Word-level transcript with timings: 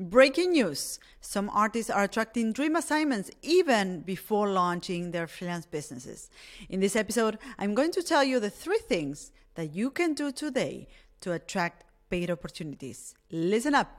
Breaking 0.00 0.52
news 0.52 1.00
some 1.20 1.50
artists 1.52 1.90
are 1.90 2.04
attracting 2.04 2.52
dream 2.52 2.76
assignments 2.76 3.32
even 3.42 4.02
before 4.02 4.48
launching 4.48 5.10
their 5.10 5.26
freelance 5.26 5.66
businesses. 5.66 6.30
In 6.68 6.78
this 6.78 6.94
episode, 6.94 7.36
I'm 7.58 7.74
going 7.74 7.90
to 7.90 8.02
tell 8.04 8.22
you 8.22 8.38
the 8.38 8.48
three 8.48 8.78
things 8.78 9.32
that 9.56 9.74
you 9.74 9.90
can 9.90 10.14
do 10.14 10.30
today 10.30 10.86
to 11.22 11.32
attract 11.32 11.82
paid 12.10 12.30
opportunities. 12.30 13.16
Listen 13.32 13.74
up. 13.74 13.90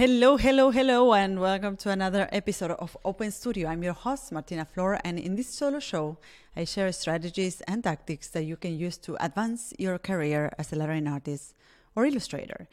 Hello, 0.00 0.38
hello, 0.38 0.70
hello, 0.70 1.12
and 1.12 1.38
welcome 1.38 1.76
to 1.76 1.90
another 1.90 2.26
episode 2.32 2.70
of 2.70 2.96
Open 3.04 3.30
Studio. 3.30 3.68
I'm 3.68 3.82
your 3.82 3.92
host, 3.92 4.32
Martina 4.32 4.64
Flor, 4.64 4.98
and 5.04 5.18
in 5.18 5.36
this 5.36 5.54
solo 5.54 5.78
show, 5.78 6.16
I 6.56 6.64
share 6.64 6.90
strategies 6.92 7.60
and 7.68 7.84
tactics 7.84 8.28
that 8.28 8.44
you 8.44 8.56
can 8.56 8.78
use 8.78 8.96
to 8.96 9.22
advance 9.22 9.74
your 9.78 9.98
career 9.98 10.54
as 10.58 10.72
a 10.72 10.76
lettering 10.76 11.06
artist 11.06 11.54
or 11.94 12.06
illustrator. 12.06 12.66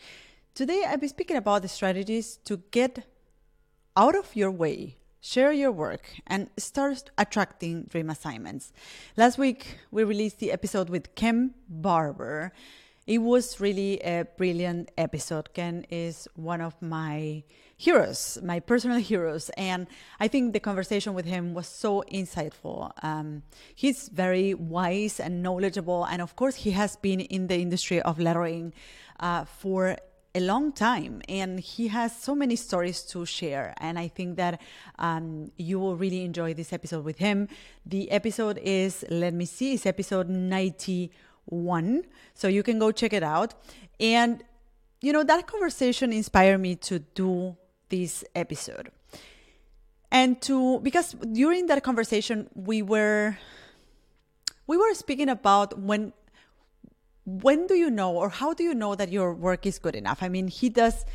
Today, 0.55 0.85
I'll 0.87 0.99
be 0.99 1.09
speaking 1.09 1.35
about 1.35 1.63
the 1.63 1.67
strategies 1.67 2.37
to 2.45 2.61
get 2.71 3.05
out 3.97 4.15
of 4.15 4.33
your 4.33 4.51
way, 4.51 4.95
share 5.19 5.51
your 5.51 5.73
work, 5.73 6.09
and 6.27 6.49
start 6.55 7.11
attracting 7.17 7.87
dream 7.89 8.09
assignments. 8.09 8.71
Last 9.17 9.37
week, 9.37 9.79
we 9.91 10.05
released 10.05 10.39
the 10.39 10.53
episode 10.53 10.89
with 10.89 11.13
Ken 11.15 11.55
Barber 11.67 12.53
it 13.07 13.19
was 13.19 13.61
really 13.61 13.99
a 14.01 14.27
brilliant 14.35 14.91
episode. 14.97 15.53
Ken 15.53 15.85
is 15.89 16.27
one 16.35 16.59
of 16.59 16.79
my 16.81 17.43
heroes, 17.77 18.37
my 18.43 18.59
personal 18.59 18.97
heroes, 18.97 19.49
and 19.55 19.87
I 20.19 20.27
think 20.27 20.51
the 20.51 20.59
conversation 20.59 21.13
with 21.13 21.25
him 21.25 21.53
was 21.53 21.67
so 21.67 22.03
insightful. 22.11 22.91
Um, 23.01 23.43
he's 23.73 24.09
very 24.09 24.53
wise 24.53 25.21
and 25.21 25.41
knowledgeable, 25.41 26.03
and 26.03 26.21
of 26.21 26.35
course, 26.35 26.55
he 26.55 26.71
has 26.71 26.97
been 26.97 27.21
in 27.21 27.47
the 27.47 27.55
industry 27.55 28.01
of 28.01 28.19
lettering 28.19 28.73
uh, 29.21 29.45
for 29.45 29.97
a 30.35 30.39
long 30.41 30.71
time. 30.71 31.21
And 31.27 31.59
he 31.59 31.87
has 31.87 32.15
so 32.15 32.35
many 32.35 32.55
stories 32.55 33.01
to 33.03 33.25
share. 33.25 33.73
And 33.77 33.97
i 33.97 34.07
think 34.07 34.37
that 34.37 34.61
um, 34.99 35.51
you 35.57 35.79
will 35.79 35.95
really 35.95 36.23
enjoy 36.23 36.53
this 36.53 36.71
episode 36.71 37.03
with 37.03 37.17
him. 37.17 37.47
The 37.85 38.11
episode 38.11 38.59
is 38.59 39.03
let 39.09 39.33
me 39.33 39.45
see 39.45 39.73
it's 39.73 39.85
episode 39.85 40.29
90 40.29 41.11
one. 41.47 42.03
So 42.33 42.47
you 42.47 42.63
can 42.63 42.79
go 42.79 42.91
check 42.91 43.13
it 43.13 43.23
out. 43.23 43.53
And, 43.99 44.43
you 45.01 45.11
know, 45.11 45.23
that 45.23 45.47
conversation 45.47 46.13
inspired 46.13 46.59
me 46.59 46.75
to 46.75 46.99
do 46.99 47.57
this 47.89 48.23
episode. 48.35 48.91
And 50.11 50.41
to, 50.43 50.79
because 50.79 51.13
during 51.13 51.67
that 51.67 51.83
conversation, 51.83 52.49
we 52.55 52.81
were, 52.81 53.37
we 54.65 54.77
were 54.77 54.93
speaking 54.93 55.29
about 55.29 55.77
when, 55.79 56.13
when 57.25 57.67
do 57.67 57.75
you 57.75 57.89
know 57.89 58.15
or 58.15 58.29
how 58.29 58.53
do 58.53 58.63
you 58.63 58.73
know 58.73 58.95
that 58.95 59.11
your 59.11 59.33
work 59.33 59.65
is 59.65 59.79
good 59.79 59.95
enough? 59.95 60.23
I 60.23 60.29
mean, 60.29 60.47
he 60.47 60.69
does 60.69 61.05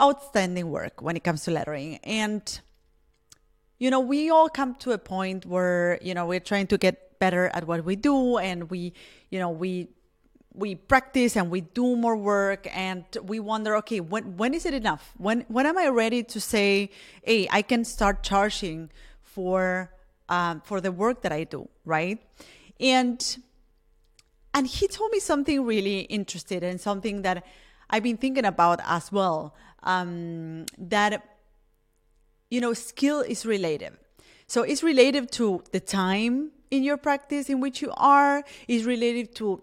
outstanding 0.00 0.70
work 0.70 1.00
when 1.00 1.16
it 1.16 1.24
comes 1.24 1.44
to 1.44 1.50
lettering. 1.50 1.96
And, 2.04 2.60
you 3.78 3.90
know, 3.90 4.00
we 4.00 4.30
all 4.30 4.48
come 4.48 4.74
to 4.76 4.92
a 4.92 4.98
point 4.98 5.46
where, 5.46 5.98
you 6.02 6.12
know, 6.12 6.26
we're 6.26 6.40
trying 6.40 6.66
to 6.68 6.78
get 6.78 7.09
better 7.20 7.50
at 7.54 7.66
what 7.68 7.84
we 7.84 7.94
do 7.94 8.38
and 8.38 8.68
we 8.70 8.92
you 9.30 9.38
know 9.38 9.50
we 9.50 9.88
we 10.52 10.74
practice 10.74 11.36
and 11.36 11.48
we 11.50 11.60
do 11.60 11.94
more 11.94 12.16
work 12.16 12.66
and 12.76 13.04
we 13.22 13.38
wonder 13.38 13.76
okay 13.76 14.00
when 14.00 14.36
when 14.36 14.52
is 14.52 14.66
it 14.66 14.74
enough? 14.74 15.12
When 15.16 15.44
when 15.48 15.66
am 15.66 15.78
i 15.78 15.88
ready 15.88 16.24
to 16.24 16.40
say 16.40 16.90
hey 17.22 17.46
i 17.52 17.62
can 17.62 17.84
start 17.84 18.24
charging 18.24 18.90
for 19.22 19.92
um, 20.28 20.60
for 20.62 20.80
the 20.80 20.90
work 20.90 21.22
that 21.22 21.32
i 21.32 21.44
do 21.44 21.68
right? 21.84 22.18
And 22.80 23.20
and 24.52 24.66
he 24.66 24.88
told 24.88 25.12
me 25.12 25.20
something 25.20 25.64
really 25.64 26.00
interesting 26.00 26.64
and 26.64 26.80
something 26.80 27.22
that 27.22 27.44
i've 27.90 28.02
been 28.02 28.16
thinking 28.16 28.44
about 28.44 28.80
as 28.84 29.12
well 29.12 29.54
um, 29.82 30.66
that 30.78 31.22
you 32.50 32.60
know 32.60 32.72
skill 32.74 33.20
is 33.20 33.46
relative. 33.46 33.96
So 34.46 34.62
it's 34.62 34.82
relative 34.82 35.30
to 35.32 35.62
the 35.70 35.78
time 35.78 36.50
in 36.70 36.82
your 36.82 36.96
practice 36.96 37.48
in 37.50 37.60
which 37.60 37.82
you 37.82 37.92
are 37.96 38.44
is 38.68 38.84
related 38.84 39.34
to 39.36 39.62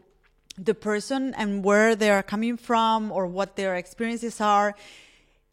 the 0.58 0.74
person 0.74 1.34
and 1.36 1.64
where 1.64 1.96
they 1.96 2.10
are 2.10 2.24
coming 2.24 2.58
from 2.58 3.12
or 3.12 3.28
what 3.28 3.56
their 3.56 3.76
experiences 3.76 4.42
are 4.42 4.76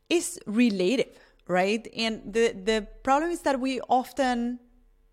is 0.08 0.38
relative 0.46 1.18
right? 1.46 1.86
And 1.96 2.32
the 2.32 2.52
the 2.52 2.86
problem 3.02 3.30
is 3.30 3.40
that 3.40 3.60
we 3.60 3.80
often 3.88 4.60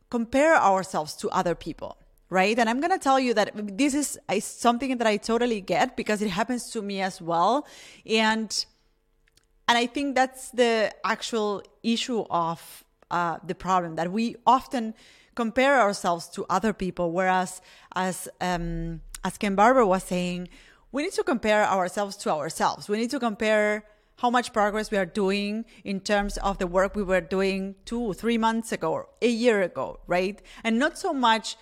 compare 0.09 0.55
ourselves 0.55 1.15
to 1.17 1.29
other 1.29 1.55
people 1.55 1.97
right? 2.29 2.57
And 2.57 2.69
i'm 2.69 2.79
going 2.79 2.91
to 2.91 2.97
tell 2.97 3.19
you 3.19 3.33
that 3.33 3.51
this 3.77 3.93
is 3.93 4.17
something 4.39 4.97
that 4.97 5.05
i 5.05 5.17
totally 5.17 5.59
get 5.59 5.97
because 5.97 6.21
it 6.21 6.29
happens 6.29 6.71
to 6.71 6.81
me 6.81 7.01
as 7.01 7.21
well. 7.21 7.67
And 8.05 8.65
and 9.67 9.77
i 9.77 9.85
think 9.85 10.15
that's 10.15 10.49
the 10.51 10.91
actual 11.03 11.61
issue 11.83 12.23
of 12.29 12.83
uh, 13.11 13.37
the 13.45 13.55
problem 13.55 13.95
that 13.95 14.09
we 14.11 14.37
often 14.47 14.93
compare 15.35 15.79
ourselves 15.79 16.27
to 16.29 16.45
other 16.49 16.73
people. 16.73 17.11
Whereas, 17.11 17.61
as 17.95 18.27
um, 18.39 19.01
as 19.23 19.37
Ken 19.37 19.55
Barber 19.55 19.85
was 19.85 20.03
saying, 20.03 20.49
we 20.91 21.03
need 21.03 21.13
to 21.13 21.23
compare 21.23 21.65
ourselves 21.65 22.15
to 22.17 22.31
ourselves. 22.31 22.89
We 22.89 22.97
need 22.97 23.11
to 23.11 23.19
compare 23.19 23.85
how 24.17 24.29
much 24.29 24.53
progress 24.53 24.91
we 24.91 24.97
are 24.97 25.05
doing 25.05 25.65
in 25.83 25.99
terms 25.99 26.37
of 26.37 26.57
the 26.57 26.67
work 26.67 26.95
we 26.95 27.03
were 27.03 27.21
doing 27.21 27.75
two, 27.85 28.13
three 28.13 28.37
months 28.37 28.71
ago, 28.71 28.91
or 28.91 29.07
a 29.21 29.27
year 29.27 29.61
ago, 29.61 29.99
right? 30.05 30.41
And 30.63 30.77
not 30.77 30.97
so 30.97 31.13
much 31.13 31.55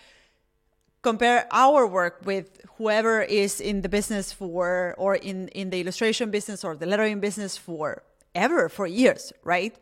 compare 1.01 1.47
our 1.51 1.87
work 1.87 2.21
with 2.25 2.59
whoever 2.77 3.21
is 3.21 3.61
in 3.61 3.81
the 3.81 3.89
business 3.89 4.33
for, 4.33 4.93
or 4.97 5.15
in, 5.15 5.47
in 5.49 5.69
the 5.69 5.79
illustration 5.79 6.31
business 6.31 6.63
or 6.63 6.75
the 6.75 6.85
lettering 6.85 7.19
business 7.21 7.55
for 7.55 8.03
ever, 8.35 8.67
for 8.67 8.85
years, 8.85 9.31
right? 9.43 9.77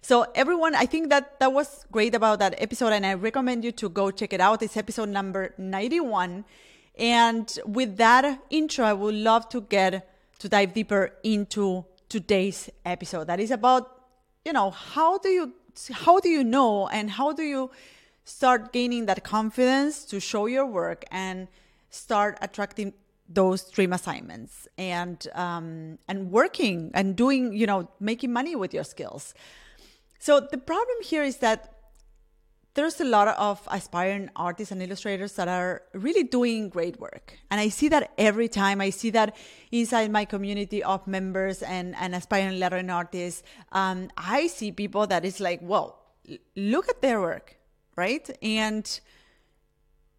So 0.00 0.26
everyone, 0.34 0.74
I 0.74 0.86
think 0.86 1.10
that 1.10 1.38
that 1.40 1.52
was 1.52 1.84
great 1.90 2.14
about 2.14 2.38
that 2.38 2.54
episode, 2.58 2.92
and 2.92 3.04
I 3.04 3.14
recommend 3.14 3.64
you 3.64 3.72
to 3.72 3.88
go 3.88 4.10
check 4.10 4.32
it 4.32 4.40
out. 4.40 4.62
It's 4.62 4.76
episode 4.76 5.08
number 5.08 5.54
91. 5.58 6.44
And 6.98 7.58
with 7.64 7.96
that 7.96 8.40
intro, 8.50 8.84
I 8.84 8.92
would 8.92 9.14
love 9.14 9.48
to 9.50 9.60
get 9.60 10.08
to 10.38 10.48
dive 10.48 10.72
deeper 10.72 11.12
into 11.22 11.84
today's 12.08 12.70
episode. 12.84 13.26
That 13.26 13.40
is 13.40 13.50
about, 13.50 14.02
you 14.44 14.52
know, 14.52 14.70
how 14.70 15.18
do 15.18 15.28
you 15.28 15.52
how 15.92 16.18
do 16.18 16.28
you 16.28 16.42
know 16.42 16.88
and 16.88 17.08
how 17.10 17.32
do 17.32 17.42
you 17.42 17.70
start 18.24 18.72
gaining 18.72 19.06
that 19.06 19.22
confidence 19.22 20.04
to 20.06 20.18
show 20.18 20.46
your 20.46 20.66
work 20.66 21.04
and 21.10 21.46
start 21.90 22.36
attracting 22.42 22.92
those 23.28 23.70
dream 23.70 23.92
assignments 23.92 24.66
and 24.76 25.28
um, 25.34 25.98
and 26.08 26.30
working 26.30 26.90
and 26.94 27.14
doing 27.14 27.52
you 27.52 27.66
know 27.66 27.88
making 28.00 28.32
money 28.32 28.56
with 28.56 28.72
your 28.74 28.84
skills 28.84 29.34
so 30.18 30.40
the 30.40 30.58
problem 30.58 30.96
here 31.02 31.22
is 31.22 31.36
that 31.38 31.74
there's 32.74 33.00
a 33.00 33.04
lot 33.04 33.26
of 33.26 33.60
aspiring 33.72 34.30
artists 34.36 34.70
and 34.70 34.80
illustrators 34.80 35.32
that 35.32 35.48
are 35.48 35.82
really 35.94 36.22
doing 36.22 36.68
great 36.68 37.00
work. 37.00 37.36
And 37.50 37.60
I 37.60 37.70
see 37.70 37.88
that 37.88 38.12
every 38.16 38.46
time. 38.46 38.80
I 38.80 38.90
see 38.90 39.10
that 39.10 39.36
inside 39.72 40.12
my 40.12 40.24
community 40.24 40.84
of 40.84 41.04
members 41.06 41.62
and, 41.62 41.96
and 41.96 42.14
aspiring 42.14 42.60
lettering 42.60 42.88
artists. 42.88 43.42
Um, 43.72 44.10
I 44.16 44.46
see 44.46 44.70
people 44.70 45.08
that 45.08 45.24
is 45.24 45.40
like, 45.40 45.60
whoa, 45.60 45.96
look 46.54 46.88
at 46.88 47.02
their 47.02 47.20
work, 47.20 47.56
right? 47.96 48.30
And 48.42 49.00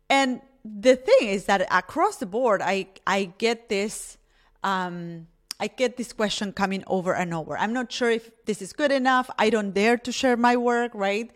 and 0.09 0.41
the 0.65 0.95
thing 0.95 1.29
is 1.29 1.45
that 1.45 1.65
across 1.71 2.17
the 2.17 2.25
board, 2.25 2.61
I 2.61 2.87
I 3.07 3.31
get 3.37 3.69
this 3.69 4.17
um, 4.63 5.27
I 5.59 5.67
get 5.67 5.97
this 5.97 6.13
question 6.13 6.53
coming 6.53 6.83
over 6.87 7.13
and 7.13 7.33
over. 7.33 7.57
I'm 7.57 7.73
not 7.73 7.91
sure 7.91 8.09
if 8.09 8.31
this 8.45 8.61
is 8.61 8.71
good 8.71 8.91
enough. 8.91 9.29
I 9.37 9.49
don't 9.49 9.71
dare 9.71 9.97
to 9.97 10.11
share 10.11 10.37
my 10.37 10.55
work, 10.55 10.91
right? 10.93 11.29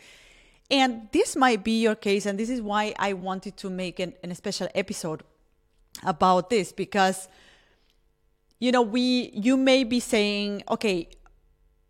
And 0.72 1.10
this 1.12 1.36
might 1.36 1.64
be 1.64 1.82
your 1.82 1.96
case. 1.96 2.26
And 2.26 2.40
this 2.40 2.50
is 2.50 2.62
why 2.62 2.94
I 2.98 3.14
wanted 3.14 3.58
to 3.58 3.70
make 3.70 4.00
an, 4.00 4.14
an 4.24 4.34
special 4.34 4.70
episode 4.74 5.24
about 6.04 6.50
this 6.50 6.72
because, 6.72 7.28
you 8.60 8.72
know, 8.72 8.82
we, 8.82 9.32
you 9.34 9.58
may 9.58 9.84
be 9.84 10.00
saying, 10.00 10.64
okay, 10.70 11.10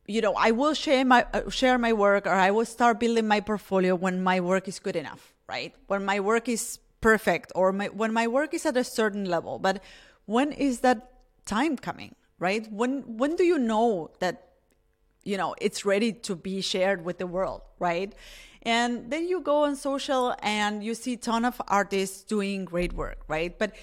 you 0.07 0.21
know, 0.21 0.33
I 0.35 0.51
will 0.51 0.73
share 0.73 1.05
my, 1.05 1.25
uh, 1.33 1.49
share 1.49 1.77
my 1.77 1.93
work 1.93 2.25
or 2.25 2.33
I 2.33 2.49
will 2.49 2.65
start 2.65 2.99
building 2.99 3.27
my 3.27 3.41
portfolio 3.41 3.95
when 3.95 4.23
my 4.23 4.39
work 4.39 4.67
is 4.67 4.79
good 4.79 4.95
enough, 4.95 5.33
right? 5.47 5.73
When 5.85 6.03
my 6.03 6.19
work 6.19 6.49
is 6.49 6.79
perfect 6.99 7.51
or 7.55 7.71
my, 7.71 7.87
when 7.87 8.11
my 8.11 8.27
work 8.27 8.55
is 8.55 8.65
at 8.65 8.75
a 8.75 8.83
certain 8.83 9.25
level. 9.25 9.59
But 9.59 9.83
when 10.25 10.51
is 10.51 10.79
that 10.79 11.11
time 11.45 11.77
coming? 11.77 12.15
Right? 12.43 12.67
When 12.71 13.17
when 13.17 13.37
do 13.37 13.45
you 13.45 13.57
know 13.57 14.11
that 14.19 14.35
you 15.23 15.37
know 15.37 15.55
it's 15.61 15.85
ready 15.85 16.11
to 16.27 16.35
be 16.35 16.59
shared 16.59 17.05
with 17.07 17.17
the 17.17 17.25
world, 17.25 17.61
right? 17.79 18.13
And 18.63 19.09
then 19.11 19.27
you 19.27 19.41
go 19.41 19.63
on 19.63 19.75
social 19.75 20.35
and 20.39 20.83
you 20.83 20.93
see 20.93 21.15
ton 21.15 21.45
of 21.45 21.61
artists 21.67 22.23
doing 22.23 22.65
great 22.65 22.93
work, 22.93 23.19
right? 23.27 23.57
But 23.57 23.75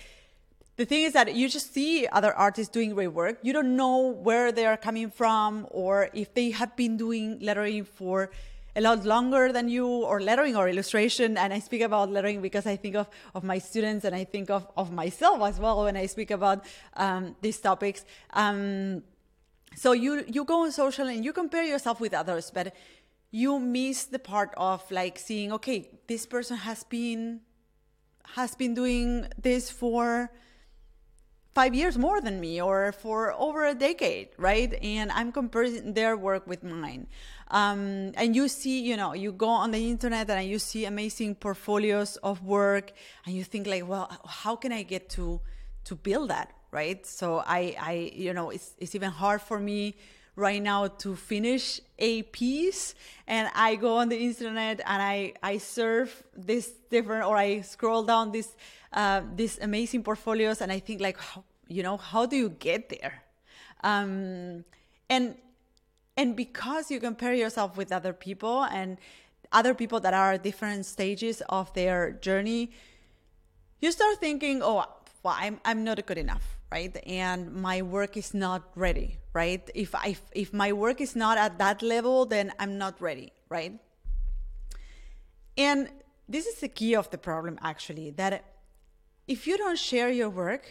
the 0.77 0.87
thing 0.87 1.03
is 1.05 1.13
that 1.13 1.35
you 1.35 1.49
just 1.49 1.75
see 1.75 2.07
other 2.07 2.33
artists 2.33 2.73
doing 2.73 2.95
great 2.95 3.13
work. 3.13 3.39
You 3.43 3.53
don't 3.53 3.77
know 3.77 3.99
where 4.29 4.53
they 4.53 4.65
are 4.65 4.79
coming 4.79 5.11
from 5.11 5.67
or 5.71 6.09
if 6.15 6.33
they 6.33 6.51
have 6.51 6.75
been 6.77 6.97
doing 6.97 7.39
lettering 7.41 7.85
for 7.85 8.31
a 8.77 8.81
lot 8.81 9.05
longer 9.05 9.53
than 9.53 9.69
you 9.69 9.87
or 9.87 10.21
lettering 10.21 10.57
or 10.57 10.69
illustration. 10.69 11.37
And 11.37 11.53
I 11.53 11.59
speak 11.59 11.83
about 11.83 12.11
lettering 12.11 12.41
because 12.41 12.67
I 12.67 12.77
think 12.77 12.97
of, 12.97 13.09
of 13.35 13.45
my 13.45 13.59
students 13.59 14.05
and 14.05 14.15
I 14.15 14.25
think 14.25 14.51
of, 14.51 14.67
of 14.77 14.93
myself 14.93 15.43
as 15.43 15.59
well 15.59 15.85
when 15.85 15.97
I 15.97 16.07
speak 16.07 16.31
about 16.31 16.65
um, 16.95 17.37
these 17.41 17.59
topics. 17.59 18.05
Um, 18.33 19.03
so 19.77 19.93
you, 19.93 20.25
you 20.27 20.45
go 20.45 20.63
on 20.63 20.73
social 20.73 21.07
and 21.07 21.25
you 21.25 21.33
compare 21.33 21.65
yourself 21.65 22.01
with 22.01 22.15
others, 22.15 22.51
but 22.53 22.75
you 23.31 23.59
miss 23.59 24.05
the 24.05 24.19
part 24.19 24.53
of 24.57 24.89
like 24.91 25.19
seeing, 25.19 25.53
okay, 25.53 25.89
this 26.07 26.27
person 26.27 26.57
has 26.57 26.85
been, 26.85 27.41
has 28.35 28.55
been 28.55 28.75
doing 28.75 29.27
this 29.41 29.71
for 29.71 30.31
five 31.55 31.75
years 31.75 31.99
more 31.99 32.21
than 32.21 32.41
me 32.41 32.61
or 32.61 32.93
for 32.93 33.33
over 33.35 33.67
a 33.67 33.75
decade, 33.75 34.29
right? 34.39 34.75
And 34.83 35.11
I'm 35.13 35.33
comparing 35.33 35.95
their 35.95 36.17
work 36.17 36.47
with 36.47 36.63
mine. 36.63 37.07
Um, 37.51 38.13
and 38.15 38.37
you 38.37 38.47
see, 38.49 38.81
you 38.81 38.97
know, 38.97 39.13
you 39.13 39.33
go 39.33 39.49
on 39.49 39.73
the 39.73 39.91
internet 39.91 40.31
and 40.31 40.49
you 40.49 40.59
see 40.59 40.85
amazing 40.85 41.35
portfolios 41.35 42.17
of 42.19 42.45
work 42.45 42.93
and 43.27 43.35
you 43.35 43.43
think 43.43 43.67
like, 43.67 43.87
well, 43.87 44.09
how 44.25 44.55
can 44.55 44.73
I 44.73 44.83
get 44.83 45.09
to, 45.11 45.41
to 45.85 45.97
build 45.97 46.31
that, 46.31 46.53
right? 46.71 47.05
So 47.05 47.43
I, 47.45 47.75
I, 47.81 48.13
you 48.15 48.33
know, 48.33 48.51
it's, 48.51 48.75
it's 48.79 48.95
even 48.95 49.11
hard 49.11 49.43
for 49.43 49.59
me 49.59 49.97
right 50.37 50.63
now 50.63 50.87
to 50.87 51.17
finish 51.17 51.81
a 51.99 52.23
piece 52.23 52.95
and 53.27 53.51
I 53.55 53.75
go 53.75 53.97
on 53.97 54.09
the 54.09 54.17
internet 54.17 54.81
and 54.87 55.03
I, 55.03 55.35
I 55.43 55.59
surf 55.59 56.23
this 56.37 56.71
different 56.89 57.27
or 57.27 57.37
I 57.37 57.63
scroll 57.63 58.05
down 58.05 58.31
this 58.31 58.55
uh, 58.93 59.23
these 59.37 59.59
amazing 59.61 60.03
portfolios 60.03 60.61
and 60.61 60.73
I 60.73 60.79
think 60.79 61.01
like 61.01 61.19
you 61.69 61.83
know 61.83 61.97
how 61.97 62.27
do 62.27 62.37
you 62.37 62.49
get 62.49 62.89
there 62.89 63.23
um, 63.85 64.65
and 65.09 65.37
and 66.21 66.37
because 66.37 66.91
you 66.91 67.01
compare 67.01 67.33
yourself 67.33 67.79
with 67.79 67.91
other 67.91 68.13
people 68.13 68.65
and 68.65 68.99
other 69.53 69.73
people 69.73 70.01
that 70.01 70.13
are 70.13 70.33
at 70.35 70.43
different 70.43 70.85
stages 70.85 71.43
of 71.49 71.73
their 71.73 72.13
journey 72.27 72.71
you 73.81 73.91
start 73.91 74.19
thinking 74.19 74.61
oh 74.63 74.85
well 75.23 75.37
I'm, 75.45 75.59
I'm 75.65 75.83
not 75.83 76.05
good 76.05 76.19
enough 76.19 76.59
right? 76.71 76.97
And 77.05 77.53
my 77.53 77.83
work 77.83 78.17
is 78.17 78.33
not 78.35 78.63
ready 78.77 79.19
right? 79.33 79.69
If 79.75 79.95
I 79.95 80.17
if 80.33 80.53
my 80.53 80.73
work 80.73 81.01
is 81.01 81.17
not 81.17 81.39
at 81.39 81.59
that 81.59 81.83
level 81.83 82.27
then 82.27 82.53
I'm 82.59 82.77
not 82.77 83.01
ready 83.01 83.33
right? 83.49 83.73
And 85.57 85.89
this 86.29 86.45
is 86.47 86.57
the 86.61 86.69
key 86.69 86.95
of 86.95 87.09
the 87.11 87.19
problem 87.19 87.59
actually 87.63 88.11
that 88.23 88.45
if 89.27 89.47
you 89.47 89.57
don't 89.57 89.79
share 89.79 90.11
your 90.11 90.29
work 90.29 90.65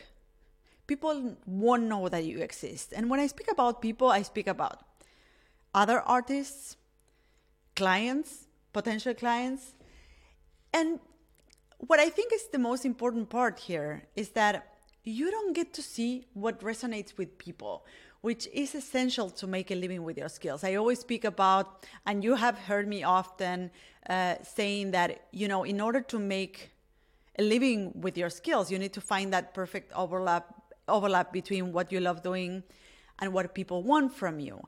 people 0.86 1.38
won't 1.46 1.84
know 1.84 2.08
that 2.10 2.24
you 2.24 2.40
exist. 2.40 2.94
And 2.96 3.10
when 3.10 3.20
I 3.20 3.28
speak 3.28 3.50
about 3.52 3.82
people 3.82 4.10
I 4.10 4.22
speak 4.22 4.48
about 4.48 4.84
other 5.74 6.02
artists 6.02 6.78
clients 7.76 8.48
potential 8.74 9.14
clients 9.14 9.74
and 10.74 11.00
what 11.80 12.00
I 12.00 12.10
think 12.10 12.34
is 12.34 12.48
the 12.48 12.60
most 12.60 12.86
important 12.86 13.30
part 13.30 13.60
here 13.60 14.04
is 14.16 14.30
that 14.30 14.68
you 15.04 15.32
don't 15.32 15.54
get 15.54 15.74
to 15.74 15.82
see 15.82 16.26
what 16.34 16.60
resonates 16.60 17.18
with 17.18 17.38
people, 17.38 17.86
which 18.22 18.48
is 18.54 18.76
essential 18.76 19.30
to 19.30 19.48
make 19.48 19.72
a 19.72 19.76
living 19.76 20.04
with 20.04 20.18
your 20.18 20.28
skills. 20.30 20.64
I 20.64 20.76
always 20.76 21.00
speak 21.00 21.24
about, 21.24 21.86
and 22.06 22.24
you 22.24 22.36
have 22.36 22.58
heard 22.58 22.88
me 22.88 23.04
often 23.04 23.72
uh, 24.10 24.36
saying 24.44 24.92
that, 24.92 25.28
you 25.32 25.48
know, 25.48 25.64
in 25.64 25.80
order 25.80 26.02
to 26.02 26.20
make 26.20 26.72
a 27.38 27.44
living 27.44 27.94
with 27.96 28.18
your 28.18 28.30
skills, 28.30 28.70
you 28.70 28.78
need 28.78 28.94
to 28.94 29.02
find 29.02 29.32
that 29.34 29.54
perfect 29.54 29.92
overlap 29.94 30.54
overlap 30.88 31.32
between 31.32 31.72
what 31.72 31.92
you 31.92 32.00
love 32.00 32.24
doing 32.24 32.64
and 33.20 33.32
what 33.32 33.54
people 33.54 33.84
want 33.84 34.12
from 34.12 34.40
you. 34.40 34.60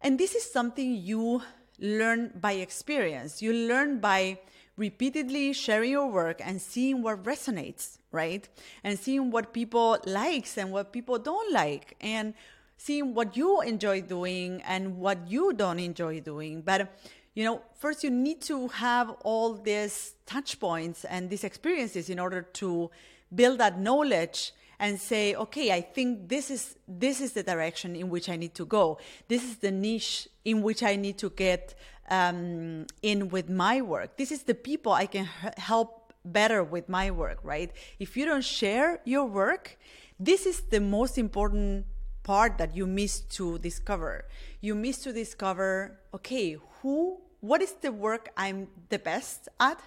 And 0.00 0.18
this 0.18 0.34
is 0.34 0.50
something 0.50 0.94
you 0.94 1.42
learn 1.78 2.32
by 2.40 2.52
experience. 2.52 3.42
You 3.42 3.52
learn 3.52 4.00
by 4.00 4.38
repeatedly 4.76 5.52
sharing 5.52 5.90
your 5.90 6.10
work 6.10 6.40
and 6.42 6.60
seeing 6.60 7.02
what 7.02 7.22
resonates, 7.24 7.98
right? 8.12 8.48
And 8.82 8.98
seeing 8.98 9.30
what 9.30 9.52
people 9.52 9.98
likes 10.06 10.56
and 10.56 10.72
what 10.72 10.92
people 10.92 11.18
don't 11.18 11.52
like 11.52 11.96
and 12.00 12.32
seeing 12.78 13.14
what 13.14 13.36
you 13.36 13.60
enjoy 13.60 14.00
doing 14.00 14.62
and 14.62 14.96
what 14.96 15.18
you 15.28 15.52
don't 15.52 15.78
enjoy 15.78 16.20
doing. 16.20 16.62
But 16.62 16.90
you 17.34 17.44
know, 17.44 17.62
first 17.78 18.02
you 18.02 18.10
need 18.10 18.40
to 18.42 18.68
have 18.68 19.10
all 19.22 19.54
these 19.54 20.14
touch 20.26 20.58
points 20.58 21.04
and 21.04 21.30
these 21.30 21.44
experiences 21.44 22.10
in 22.10 22.18
order 22.18 22.42
to 22.42 22.90
build 23.34 23.58
that 23.58 23.78
knowledge 23.78 24.52
and 24.80 24.98
say, 24.98 25.34
okay, 25.34 25.70
I 25.70 25.82
think 25.82 26.28
this 26.28 26.50
is 26.50 26.74
this 26.88 27.20
is 27.20 27.32
the 27.32 27.42
direction 27.42 27.94
in 27.94 28.08
which 28.08 28.28
I 28.28 28.36
need 28.36 28.54
to 28.54 28.64
go. 28.64 28.98
This 29.28 29.44
is 29.44 29.58
the 29.58 29.70
niche 29.70 30.26
in 30.44 30.62
which 30.62 30.82
I 30.82 30.96
need 30.96 31.18
to 31.18 31.28
get 31.30 31.74
um, 32.08 32.86
in 33.02 33.28
with 33.28 33.50
my 33.50 33.82
work. 33.82 34.16
This 34.16 34.32
is 34.32 34.42
the 34.42 34.54
people 34.54 34.92
I 34.92 35.06
can 35.06 35.26
help 35.58 36.14
better 36.24 36.64
with 36.64 36.88
my 36.88 37.10
work, 37.10 37.38
right? 37.44 37.70
If 37.98 38.16
you 38.16 38.24
don't 38.24 38.44
share 38.44 39.00
your 39.04 39.26
work, 39.26 39.78
this 40.18 40.46
is 40.46 40.62
the 40.62 40.80
most 40.80 41.18
important 41.18 41.84
part 42.22 42.56
that 42.58 42.74
you 42.74 42.86
miss 42.86 43.20
to 43.36 43.58
discover. 43.58 44.24
You 44.60 44.74
miss 44.74 44.98
to 45.04 45.12
discover, 45.12 46.00
okay, 46.14 46.56
who, 46.80 47.20
what 47.40 47.60
is 47.60 47.72
the 47.72 47.92
work 47.92 48.30
I'm 48.36 48.68
the 48.88 48.98
best 48.98 49.48
at? 49.60 49.80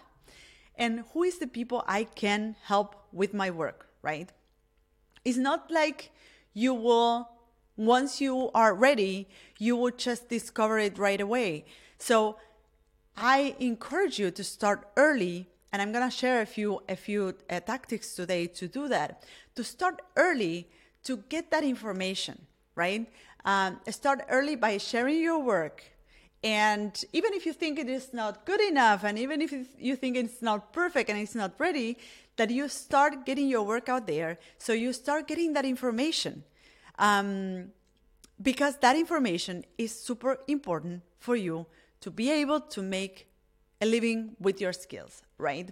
And 0.75 1.03
who 1.13 1.23
is 1.23 1.39
the 1.39 1.47
people 1.47 1.83
I 1.87 2.03
can 2.03 2.55
help 2.63 2.95
with 3.11 3.33
my 3.33 3.49
work, 3.51 3.89
right? 4.01 4.31
It's 5.25 5.37
not 5.37 5.71
like 5.71 6.11
you 6.53 6.73
will, 6.73 7.29
once 7.77 8.21
you 8.21 8.51
are 8.53 8.73
ready, 8.73 9.27
you 9.57 9.75
will 9.75 9.91
just 9.91 10.29
discover 10.29 10.79
it 10.79 10.97
right 10.97 11.21
away. 11.21 11.65
So 11.97 12.37
I 13.15 13.55
encourage 13.59 14.19
you 14.19 14.31
to 14.31 14.43
start 14.43 14.87
early 14.97 15.49
and 15.71 15.81
I'm 15.81 15.91
going 15.91 16.07
to 16.07 16.15
share 16.15 16.41
a 16.41 16.45
few 16.45 16.81
a 16.87 16.95
few 16.95 17.33
uh, 17.49 17.59
tactics 17.59 18.15
today 18.15 18.45
to 18.47 18.67
do 18.67 18.87
that. 18.89 19.23
To 19.55 19.63
start 19.63 20.01
early 20.15 20.69
to 21.03 21.17
get 21.29 21.49
that 21.51 21.63
information, 21.63 22.45
right? 22.75 23.11
Um, 23.43 23.79
start 23.89 24.23
early 24.29 24.55
by 24.55 24.77
sharing 24.77 25.19
your 25.19 25.39
work. 25.39 25.83
And 26.43 27.03
even 27.13 27.33
if 27.33 27.45
you 27.45 27.53
think 27.53 27.79
it 27.79 27.87
is 27.87 28.13
not 28.13 28.45
good 28.45 28.59
enough, 28.61 29.03
and 29.05 29.17
even 29.17 29.41
if 29.41 29.53
you 29.79 29.95
think 29.95 30.17
it's 30.17 30.41
not 30.41 30.73
perfect 30.73 31.09
and 31.09 31.17
it's 31.17 31.35
not 31.35 31.53
ready, 31.57 31.97
that 32.35 32.49
you 32.49 32.67
start 32.67 33.25
getting 33.25 33.47
your 33.47 33.63
work 33.63 33.87
out 33.87 34.07
there. 34.07 34.37
So 34.57 34.73
you 34.73 34.91
start 34.91 35.27
getting 35.27 35.53
that 35.53 35.63
information. 35.63 36.43
Um, 36.99 37.71
because 38.41 38.77
that 38.79 38.95
information 38.95 39.63
is 39.77 39.97
super 39.97 40.39
important 40.47 41.03
for 41.19 41.35
you 41.35 41.65
to 42.01 42.11
be 42.11 42.29
able 42.29 42.59
to 42.59 42.81
make 42.81 43.27
a 43.79 43.85
living 43.85 44.35
with 44.39 44.59
your 44.59 44.73
skills, 44.73 45.21
right? 45.37 45.69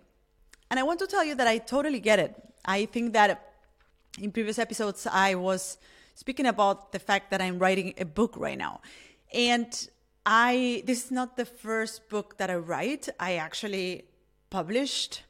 And 0.69 0.79
I 0.79 0.83
want 0.83 0.99
to 0.99 1.07
tell 1.07 1.25
you 1.25 1.35
that 1.35 1.47
I 1.47 1.57
totally 1.57 1.99
get 1.99 2.19
it. 2.19 2.35
I 2.63 2.85
think 2.85 3.11
that 3.13 3.51
in 4.19 4.31
previous 4.31 4.57
episodes, 4.57 5.05
I 5.11 5.35
was 5.35 5.77
speaking 6.15 6.45
about 6.45 6.91
the 6.93 6.99
fact 6.99 7.31
that 7.31 7.41
I'm 7.41 7.59
writing 7.59 7.93
a 7.97 8.05
book 8.05 8.35
right 8.37 8.57
now. 8.57 8.81
And 9.33 9.89
I, 10.25 10.83
this 10.85 11.05
is 11.05 11.11
not 11.11 11.37
the 11.37 11.45
first 11.45 12.09
book 12.09 12.37
that 12.37 12.49
I 12.49 12.55
write. 12.55 13.09
I 13.19 13.35
actually 13.35 14.05
published 14.49 15.23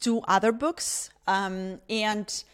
two 0.00 0.20
other 0.28 0.52
books. 0.52 1.10
Um, 1.26 1.80
and 1.88 2.44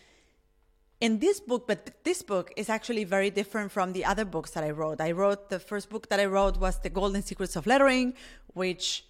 in 1.00 1.18
this 1.18 1.40
book, 1.40 1.66
but 1.66 2.04
this 2.04 2.22
book 2.22 2.52
is 2.56 2.68
actually 2.68 3.04
very 3.04 3.30
different 3.30 3.72
from 3.72 3.92
the 3.92 4.04
other 4.04 4.24
books 4.24 4.50
that 4.52 4.62
I 4.62 4.70
wrote. 4.70 5.00
I 5.00 5.12
wrote 5.12 5.48
the 5.48 5.58
first 5.58 5.88
book 5.88 6.08
that 6.10 6.20
I 6.20 6.26
wrote 6.26 6.58
was 6.58 6.78
The 6.78 6.90
Golden 6.90 7.22
Secrets 7.22 7.56
of 7.56 7.66
Lettering, 7.66 8.14
which 8.48 9.04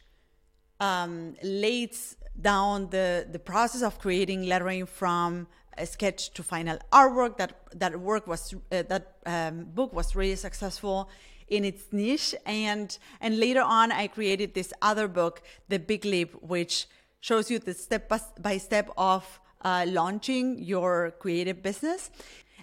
um, 0.79 1.35
lays 1.43 2.17
down 2.41 2.89
the, 2.91 3.27
the 3.31 3.39
process 3.39 3.83
of 3.83 3.99
creating 3.99 4.45
lettering 4.45 4.87
from 4.87 5.49
a 5.77 5.85
sketch 5.85 6.33
to 6.35 6.43
final 6.43 6.79
artwork. 6.93 7.37
That 7.37 7.53
that 7.75 8.01
work 8.01 8.27
was 8.27 8.55
uh, 8.55 8.83
that 8.83 9.17
um, 9.27 9.65
book 9.65 9.93
was 9.93 10.15
really 10.15 10.37
successful 10.37 11.09
in 11.51 11.65
its 11.65 11.83
niche, 11.93 12.35
and 12.47 12.99
and 13.21 13.39
later 13.39 13.63
on 13.63 13.93
I 13.93 14.07
created 14.07 14.55
this 14.55 14.73
other 14.81 15.09
book, 15.09 15.43
The 15.69 15.79
Big 15.79 16.05
Leap, 16.05 16.33
which 16.43 16.87
shows 17.21 17.51
you 17.51 17.59
the 17.59 17.75
step 17.75 18.11
by 18.41 18.59
step 18.59 18.91
of 18.97 19.41
uh, 19.63 19.85
launching 19.87 20.63
your 20.63 21.13
creative 21.19 21.63
business. 21.63 22.11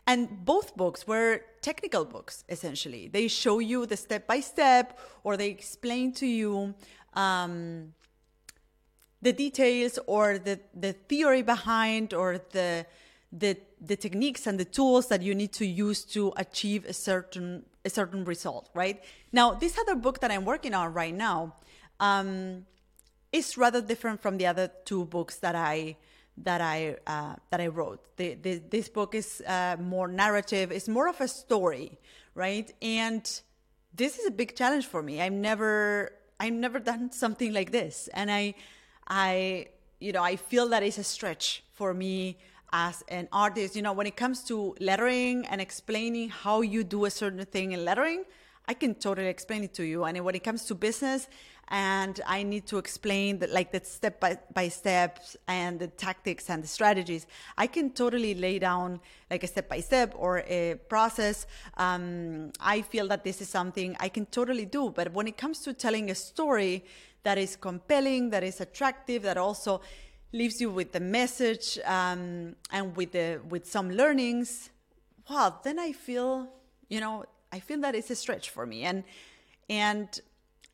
And 0.07 0.45
both 0.45 0.75
books 0.77 1.05
were 1.05 1.41
technical 1.61 2.05
books, 2.05 2.45
essentially. 2.47 3.09
They 3.09 3.27
show 3.27 3.59
you 3.59 3.85
the 3.85 3.97
step 3.97 4.25
by 4.25 4.39
step, 4.39 4.97
or 5.23 5.35
they 5.35 5.49
explain 5.49 6.13
to 6.13 6.25
you 6.25 6.73
um, 7.13 7.93
the 9.21 9.33
details, 9.33 9.99
or 10.07 10.39
the, 10.39 10.59
the 10.73 10.93
theory 10.93 11.41
behind, 11.41 12.13
or 12.13 12.39
the, 12.51 12.85
the 13.33 13.57
the 13.79 13.95
techniques 13.95 14.47
and 14.47 14.59
the 14.59 14.65
tools 14.65 15.07
that 15.07 15.21
you 15.21 15.35
need 15.35 15.51
to 15.53 15.65
use 15.65 16.03
to 16.03 16.33
achieve 16.37 16.85
a 16.85 16.93
certain 16.93 17.63
a 17.87 17.89
certain 17.89 18.23
result. 18.25 18.69
Right 18.73 19.03
now, 19.31 19.53
this 19.63 19.77
other 19.79 19.95
book 19.95 20.19
that 20.19 20.29
I'm 20.31 20.45
working 20.45 20.73
on 20.73 20.93
right 20.93 21.15
now 21.15 21.55
um, 21.99 22.65
is 23.31 23.57
rather 23.57 23.81
different 23.81 24.21
from 24.21 24.37
the 24.37 24.45
other 24.45 24.69
two 24.85 25.05
books 25.05 25.37
that 25.37 25.55
I 25.55 25.97
that 26.43 26.61
I 26.61 26.97
uh, 27.07 27.35
that 27.49 27.59
I 27.59 27.67
wrote. 27.67 28.15
The, 28.17 28.35
the, 28.35 28.61
this 28.69 28.89
book 28.89 29.15
is 29.15 29.41
uh, 29.47 29.77
more 29.79 30.07
narrative. 30.07 30.71
It's 30.71 30.87
more 30.87 31.07
of 31.07 31.19
a 31.19 31.27
story, 31.27 31.97
right? 32.35 32.71
And 32.81 33.23
this 33.93 34.19
is 34.19 34.27
a 34.27 34.31
big 34.31 34.55
challenge 34.55 34.85
for 34.85 35.01
me. 35.01 35.21
I've 35.21 35.39
never 35.49 36.11
I've 36.39 36.53
never 36.53 36.79
done 36.79 37.11
something 37.23 37.51
like 37.53 37.71
this, 37.71 38.09
and 38.13 38.31
I 38.31 38.53
I 39.07 39.67
you 39.99 40.11
know 40.11 40.23
I 40.23 40.35
feel 40.35 40.69
that 40.69 40.83
it's 40.83 40.99
a 40.99 41.03
stretch 41.03 41.63
for 41.73 41.93
me 41.93 42.37
as 42.71 43.03
an 43.07 43.27
artist. 43.31 43.75
You 43.75 43.81
know, 43.81 43.93
when 43.93 44.07
it 44.07 44.15
comes 44.15 44.43
to 44.45 44.75
lettering 44.79 45.45
and 45.47 45.61
explaining 45.61 46.29
how 46.29 46.61
you 46.61 46.83
do 46.83 47.05
a 47.05 47.11
certain 47.11 47.43
thing 47.45 47.71
in 47.71 47.85
lettering, 47.85 48.23
I 48.67 48.73
can 48.73 48.95
totally 48.95 49.27
explain 49.27 49.63
it 49.63 49.73
to 49.75 49.83
you. 49.83 50.03
And 50.03 50.23
when 50.25 50.35
it 50.35 50.43
comes 50.43 50.65
to 50.65 50.75
business, 50.75 51.27
and 51.69 52.21
I 52.25 52.43
need 52.43 52.65
to 52.67 52.77
explain 52.77 53.39
that 53.39 53.51
like 53.51 53.71
the 53.71 53.81
step 53.83 54.19
by, 54.19 54.37
by 54.53 54.69
steps 54.69 55.35
and 55.47 55.79
the 55.79 55.87
tactics 55.87 56.49
and 56.49 56.63
the 56.63 56.67
strategies. 56.67 57.27
I 57.57 57.67
can 57.67 57.89
totally 57.89 58.35
lay 58.35 58.57
down 58.59 59.01
like 59.29 59.43
a 59.43 59.47
step 59.47 59.67
by 59.67 59.81
step 59.81 60.13
or 60.15 60.43
a 60.47 60.75
process. 60.87 61.45
Um, 61.75 62.51
I 62.59 62.81
feel 62.83 63.07
that 63.09 63.23
this 63.23 63.41
is 63.41 63.49
something 63.49 63.97
I 63.99 64.07
can 64.07 64.27
totally 64.27 64.65
do. 64.65 64.91
But 64.95 65.11
when 65.11 65.27
it 65.27 65.37
comes 65.37 65.59
to 65.63 65.73
telling 65.73 66.09
a 66.09 66.15
story 66.15 66.85
that 67.23 67.37
is 67.37 67.57
compelling, 67.57 68.29
that 68.29 68.43
is 68.43 68.61
attractive, 68.61 69.23
that 69.23 69.37
also 69.37 69.81
leaves 70.33 70.59
you 70.61 70.69
with 70.69 70.91
the 70.91 70.99
message 70.99 71.79
um, 71.85 72.55
and 72.71 72.95
with 72.95 73.11
the 73.11 73.39
with 73.49 73.65
some 73.65 73.91
learnings, 73.91 74.69
well, 75.29 75.59
then 75.63 75.79
I 75.79 75.91
feel 75.91 76.47
you 76.89 76.99
know 76.99 77.25
I 77.51 77.59
feel 77.59 77.79
that 77.81 77.95
it's 77.95 78.09
a 78.09 78.15
stretch 78.15 78.49
for 78.49 78.65
me 78.65 78.83
and 78.83 79.03
and 79.69 80.19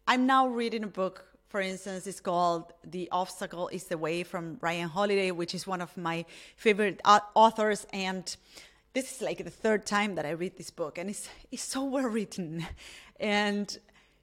I'm 0.05 0.25
now 0.25 0.48
reading 0.48 0.83
a 0.83 0.88
book, 0.88 1.25
for 1.48 1.62
instance, 1.62 2.07
it's 2.07 2.19
called 2.19 2.74
The 2.83 3.07
Obstacle 3.12 3.69
is 3.69 3.86
the 3.86 3.98
Way 3.98 4.24
from 4.24 4.57
Ryan 4.60 4.89
Holiday, 4.89 5.31
which 5.31 5.55
is 5.55 5.65
one 5.65 5.81
of 5.81 5.95
my 5.95 6.25
favorite 6.57 7.00
authors. 7.05 7.88
And 7.93 8.36
this 8.91 9.15
is 9.15 9.22
like 9.22 9.43
the 9.43 9.50
third 9.50 9.86
time 9.86 10.15
that 10.15 10.25
I 10.25 10.31
read 10.31 10.57
this 10.57 10.72
book, 10.72 10.98
and 10.98 11.10
it's, 11.10 11.29
it's 11.51 11.63
so 11.63 11.83
well 11.83 12.05
written. 12.05 12.65
And, 13.19 13.77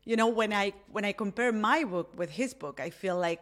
you 0.05 0.17
know, 0.17 0.27
when 0.27 0.53
I, 0.53 0.75
when 0.93 1.07
I 1.07 1.13
compare 1.13 1.53
my 1.53 1.85
book 1.85 2.13
with 2.19 2.29
his 2.29 2.53
book, 2.53 2.81
I 2.81 2.91
feel 2.91 3.17
like, 3.17 3.41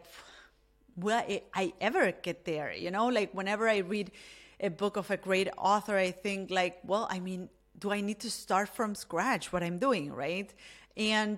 will 1.01 1.23
I 1.53 1.73
ever 1.79 2.11
get 2.11 2.45
there? 2.45 2.73
You 2.73 2.91
know, 2.91 3.07
like 3.07 3.33
whenever 3.33 3.67
I 3.69 3.77
read 3.77 4.11
a 4.59 4.69
book 4.69 4.97
of 4.97 5.09
a 5.09 5.17
great 5.17 5.49
author, 5.57 5.97
I 5.97 6.11
think 6.11 6.51
like, 6.51 6.79
well, 6.83 7.07
I 7.09 7.19
mean, 7.19 7.49
do 7.77 7.91
I 7.91 8.01
need 8.01 8.19
to 8.19 8.31
start 8.31 8.69
from 8.69 8.95
scratch 8.95 9.53
what 9.53 9.63
I'm 9.63 9.79
doing, 9.79 10.11
right? 10.11 10.53
And 10.97 11.37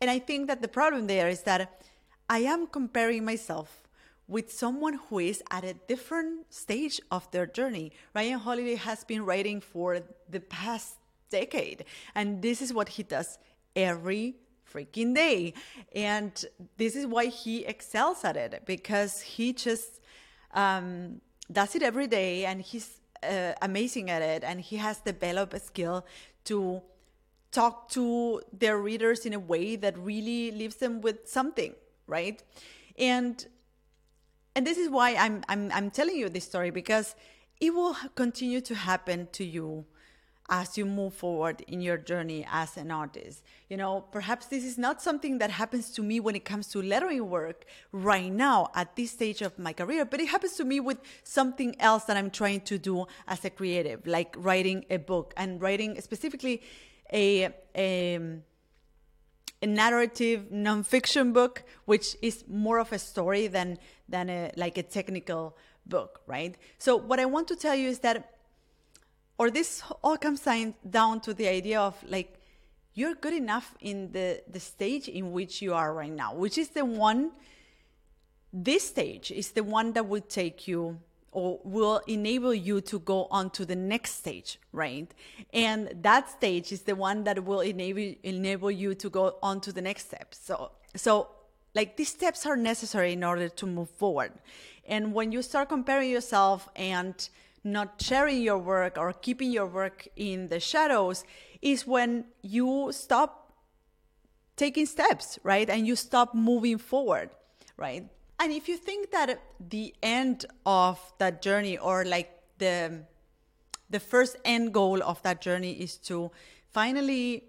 and 0.00 0.10
I 0.10 0.18
think 0.18 0.48
that 0.48 0.62
the 0.62 0.68
problem 0.68 1.06
there 1.06 1.28
is 1.28 1.42
that 1.42 1.82
I 2.28 2.40
am 2.40 2.66
comparing 2.66 3.24
myself 3.24 3.82
with 4.26 4.50
someone 4.50 4.94
who 5.08 5.18
is 5.18 5.42
at 5.50 5.64
a 5.64 5.74
different 5.74 6.52
stage 6.52 7.00
of 7.10 7.30
their 7.30 7.46
journey. 7.46 7.92
Ryan 8.14 8.38
Holiday 8.38 8.74
has 8.76 9.04
been 9.04 9.24
writing 9.24 9.60
for 9.60 10.00
the 10.28 10.40
past 10.40 10.96
decade, 11.30 11.84
and 12.14 12.42
this 12.42 12.62
is 12.62 12.72
what 12.72 12.88
he 12.88 13.02
does 13.02 13.38
every 13.76 14.36
freaking 14.72 15.14
day. 15.14 15.54
And 15.94 16.32
this 16.76 16.96
is 16.96 17.06
why 17.06 17.26
he 17.26 17.64
excels 17.64 18.24
at 18.24 18.36
it 18.36 18.62
because 18.66 19.20
he 19.20 19.52
just 19.52 20.00
um, 20.54 21.20
does 21.50 21.74
it 21.74 21.82
every 21.82 22.06
day 22.06 22.44
and 22.44 22.60
he's 22.60 23.00
uh, 23.22 23.52
amazing 23.62 24.10
at 24.10 24.22
it. 24.22 24.44
And 24.44 24.60
he 24.60 24.76
has 24.76 24.98
developed 24.98 25.54
a 25.54 25.60
skill 25.60 26.06
to 26.44 26.82
talk 27.52 27.90
to 27.90 28.40
their 28.52 28.78
readers 28.78 29.26
in 29.26 29.34
a 29.34 29.38
way 29.38 29.76
that 29.76 29.96
really 29.98 30.50
leaves 30.50 30.76
them 30.76 31.00
with 31.00 31.28
something, 31.28 31.74
right? 32.06 32.42
And 32.98 33.46
and 34.54 34.66
this 34.66 34.78
is 34.78 34.90
why 34.90 35.14
I'm 35.14 35.44
I'm 35.48 35.70
I'm 35.72 35.90
telling 35.90 36.16
you 36.16 36.28
this 36.28 36.44
story 36.44 36.70
because 36.70 37.14
it 37.60 37.72
will 37.74 37.96
continue 38.14 38.60
to 38.62 38.74
happen 38.74 39.28
to 39.32 39.44
you 39.44 39.84
as 40.48 40.76
you 40.76 40.84
move 40.84 41.14
forward 41.14 41.62
in 41.68 41.80
your 41.80 41.96
journey 41.96 42.46
as 42.50 42.76
an 42.76 42.90
artist. 42.90 43.42
You 43.68 43.76
know, 43.76 44.04
perhaps 44.12 44.46
this 44.46 44.64
is 44.64 44.76
not 44.76 45.00
something 45.00 45.38
that 45.38 45.50
happens 45.50 45.90
to 45.92 46.02
me 46.02 46.20
when 46.20 46.34
it 46.34 46.44
comes 46.44 46.66
to 46.68 46.82
lettering 46.82 47.30
work 47.30 47.64
right 47.92 48.30
now 48.30 48.68
at 48.74 48.96
this 48.96 49.12
stage 49.12 49.40
of 49.40 49.58
my 49.58 49.72
career, 49.72 50.04
but 50.04 50.20
it 50.20 50.28
happens 50.28 50.54
to 50.54 50.64
me 50.64 50.80
with 50.80 50.98
something 51.22 51.74
else 51.80 52.04
that 52.04 52.16
I'm 52.16 52.30
trying 52.30 52.62
to 52.62 52.78
do 52.78 53.06
as 53.28 53.44
a 53.44 53.50
creative, 53.50 54.06
like 54.06 54.34
writing 54.36 54.84
a 54.90 54.98
book 54.98 55.32
and 55.36 55.60
writing 55.60 56.00
specifically 56.00 56.62
a, 57.12 57.54
a, 57.76 58.18
a 59.62 59.66
narrative 59.66 60.46
nonfiction 60.52 61.32
book, 61.32 61.62
which 61.84 62.16
is 62.20 62.44
more 62.48 62.78
of 62.78 62.92
a 62.92 62.98
story 62.98 63.46
than 63.46 63.78
than 64.08 64.28
a, 64.28 64.50
like 64.56 64.76
a 64.76 64.82
technical 64.82 65.56
book, 65.86 66.20
right? 66.26 66.56
So 66.78 66.96
what 66.96 67.18
I 67.18 67.24
want 67.24 67.48
to 67.48 67.56
tell 67.56 67.74
you 67.74 67.88
is 67.88 68.00
that, 68.00 68.36
or 69.42 69.50
this 69.50 69.82
all 70.04 70.16
comes 70.16 70.46
down 70.88 71.20
to 71.20 71.34
the 71.34 71.48
idea 71.48 71.80
of 71.80 71.96
like 72.08 72.38
you're 72.94 73.16
good 73.16 73.34
enough 73.34 73.74
in 73.80 74.12
the 74.12 74.40
the 74.46 74.60
stage 74.60 75.08
in 75.08 75.32
which 75.32 75.60
you 75.60 75.74
are 75.74 75.92
right 75.92 76.16
now, 76.24 76.32
which 76.32 76.56
is 76.58 76.68
the 76.68 76.84
one. 76.84 77.32
This 78.52 78.82
stage 78.94 79.32
is 79.32 79.50
the 79.50 79.64
one 79.64 79.94
that 79.94 80.06
will 80.06 80.26
take 80.40 80.68
you 80.68 81.00
or 81.32 81.58
will 81.64 82.00
enable 82.06 82.54
you 82.54 82.80
to 82.82 83.00
go 83.00 83.26
on 83.30 83.50
to 83.50 83.64
the 83.64 83.74
next 83.74 84.12
stage, 84.22 84.60
right? 84.70 85.10
And 85.52 85.80
that 86.02 86.30
stage 86.30 86.70
is 86.70 86.82
the 86.82 86.94
one 86.94 87.24
that 87.24 87.42
will 87.44 87.62
enable 87.72 88.14
enable 88.22 88.70
you 88.70 88.94
to 88.94 89.10
go 89.10 89.24
on 89.42 89.60
to 89.62 89.72
the 89.72 89.82
next 89.82 90.06
step. 90.10 90.28
So 90.34 90.70
so 90.94 91.12
like 91.74 91.96
these 91.96 92.12
steps 92.18 92.46
are 92.46 92.56
necessary 92.56 93.12
in 93.14 93.24
order 93.24 93.48
to 93.48 93.66
move 93.66 93.90
forward. 93.90 94.32
And 94.86 95.14
when 95.16 95.32
you 95.32 95.42
start 95.42 95.68
comparing 95.68 96.10
yourself 96.10 96.68
and 96.76 97.14
not 97.64 98.00
sharing 98.00 98.42
your 98.42 98.58
work 98.58 98.98
or 98.98 99.12
keeping 99.12 99.50
your 99.50 99.66
work 99.66 100.08
in 100.16 100.48
the 100.48 100.58
shadows 100.58 101.24
is 101.60 101.86
when 101.86 102.24
you 102.42 102.90
stop 102.92 103.52
taking 104.56 104.86
steps, 104.86 105.38
right? 105.42 105.68
And 105.68 105.86
you 105.86 105.96
stop 105.96 106.34
moving 106.34 106.78
forward, 106.78 107.30
right? 107.76 108.08
And 108.40 108.52
if 108.52 108.68
you 108.68 108.76
think 108.76 109.12
that 109.12 109.40
the 109.60 109.94
end 110.02 110.46
of 110.66 110.98
that 111.18 111.42
journey 111.42 111.78
or 111.78 112.04
like 112.04 112.30
the 112.58 113.04
the 113.90 114.00
first 114.00 114.36
end 114.44 114.72
goal 114.72 115.02
of 115.02 115.22
that 115.22 115.42
journey 115.42 115.72
is 115.72 115.98
to 115.98 116.30
finally 116.72 117.44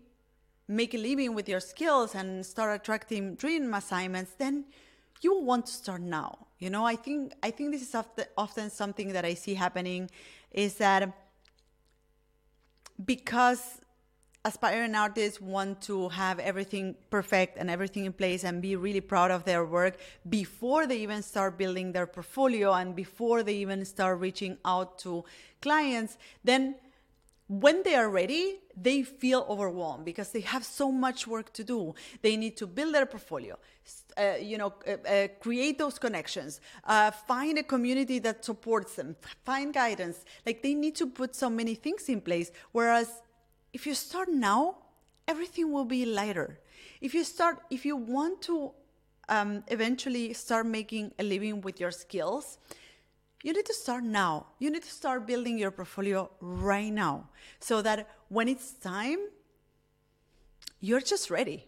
make 0.68 0.94
a 0.94 0.98
living 0.98 1.34
with 1.34 1.48
your 1.48 1.62
skills 1.62 2.16
and 2.16 2.46
start 2.46 2.82
attracting 2.82 3.36
dream 3.36 3.74
assignments, 3.74 4.34
then 4.38 4.66
you 5.24 5.34
will 5.34 5.46
want 5.46 5.66
to 5.68 5.74
start 5.74 6.02
now. 6.02 6.48
You 6.60 6.70
know, 6.70 6.86
I 6.86 6.96
think 6.96 7.34
I 7.42 7.52
think 7.52 7.72
this 7.72 7.82
is 7.82 7.96
often 8.38 8.70
something 8.70 9.14
that 9.14 9.26
I 9.26 9.34
see 9.34 9.54
happening 9.54 10.10
is 10.52 10.76
that 10.76 11.12
because 13.04 13.80
aspiring 14.46 14.94
artists 14.94 15.40
want 15.40 15.82
to 15.82 16.10
have 16.10 16.38
everything 16.40 16.96
perfect 17.10 17.58
and 17.58 17.70
everything 17.70 18.06
in 18.06 18.14
place 18.14 18.44
and 18.44 18.62
be 18.62 18.76
really 18.76 19.00
proud 19.00 19.32
of 19.32 19.46
their 19.46 19.64
work 19.64 19.98
before 20.30 20.86
they 20.86 20.98
even 20.98 21.22
start 21.22 21.58
building 21.58 21.94
their 21.94 22.06
portfolio 22.06 22.74
and 22.74 22.94
before 22.96 23.42
they 23.42 23.56
even 23.56 23.86
start 23.86 24.20
reaching 24.20 24.58
out 24.66 25.00
to 25.00 25.24
clients, 25.62 26.18
then 26.44 26.76
when 27.48 27.84
they 27.84 27.96
are 27.96 28.10
ready, 28.10 28.60
they 28.76 29.04
feel 29.04 29.46
overwhelmed 29.50 30.06
because 30.06 30.30
they 30.30 30.42
have 30.42 30.64
so 30.64 30.92
much 30.92 31.28
work 31.28 31.52
to 31.54 31.64
do. 31.64 31.94
They 32.22 32.38
need 32.38 32.58
to 32.58 32.68
build 32.68 32.96
their 32.96 33.06
portfolio, 33.06 33.58
uh, 34.18 34.36
you 34.42 34.58
know, 34.58 34.74
uh, 34.88 35.08
uh, 35.08 35.28
create 35.40 35.78
those 35.78 36.00
connections, 36.00 36.62
uh, 36.86 37.12
find 37.12 37.58
a 37.58 37.64
community 37.64 38.20
that 38.20 38.46
supports 38.46 38.96
them, 38.96 39.16
find 39.44 39.74
guidance. 39.74 40.24
Like 40.46 40.64
they 40.64 40.74
need 40.74 40.96
to 40.96 41.08
put 41.08 41.36
so 41.36 41.50
many 41.50 41.76
things 41.76 42.10
in 42.10 42.22
place. 42.22 42.52
Whereas 42.72 43.22
if 43.74 43.86
you 43.86 43.94
start 43.94 44.30
now, 44.30 44.78
everything 45.28 45.72
will 45.72 45.86
be 45.86 46.06
lighter. 46.06 46.60
If 47.02 47.14
you 47.14 47.24
start, 47.24 47.60
if 47.70 47.86
you 47.86 47.98
want 47.98 48.42
to 48.44 48.72
um, 49.30 49.64
eventually 49.68 50.34
start 50.34 50.66
making 50.66 51.14
a 51.20 51.24
living 51.24 51.62
with 51.62 51.80
your 51.80 51.92
skills, 51.92 52.58
you 53.44 53.54
need 53.54 53.66
to 53.66 53.74
start 53.74 54.04
now. 54.04 54.48
You 54.58 54.72
need 54.72 54.84
to 54.84 54.90
start 54.90 55.28
building 55.28 55.60
your 55.60 55.70
portfolio 55.70 56.32
right 56.40 56.92
now 56.92 57.30
so 57.60 57.82
that 57.82 58.10
when 58.30 58.48
it's 58.48 58.72
time, 58.72 59.20
you're 60.80 61.02
just 61.02 61.30
ready. 61.30 61.68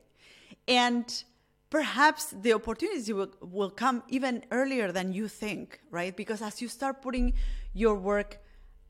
And 0.68 1.24
perhaps 1.70 2.34
the 2.42 2.54
opportunities 2.54 3.12
will, 3.14 3.32
will 3.42 3.70
come 3.70 4.04
even 4.08 4.44
earlier 4.52 4.92
than 4.92 5.14
you 5.14 5.28
think, 5.28 5.82
right? 5.92 6.16
Because 6.16 6.42
as 6.42 6.62
you 6.62 6.70
start 6.70 7.02
putting 7.02 7.34
your 7.74 7.96
work 7.96 8.40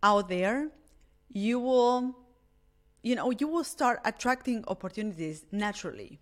out 0.03 0.29
there, 0.29 0.69
you 1.29 1.59
will 1.59 2.15
you 3.05 3.13
know, 3.13 3.29
you 3.29 3.47
will 3.47 3.63
start 3.63 3.99
attracting 4.03 4.63
opportunities 4.67 5.45
naturally. 5.51 6.17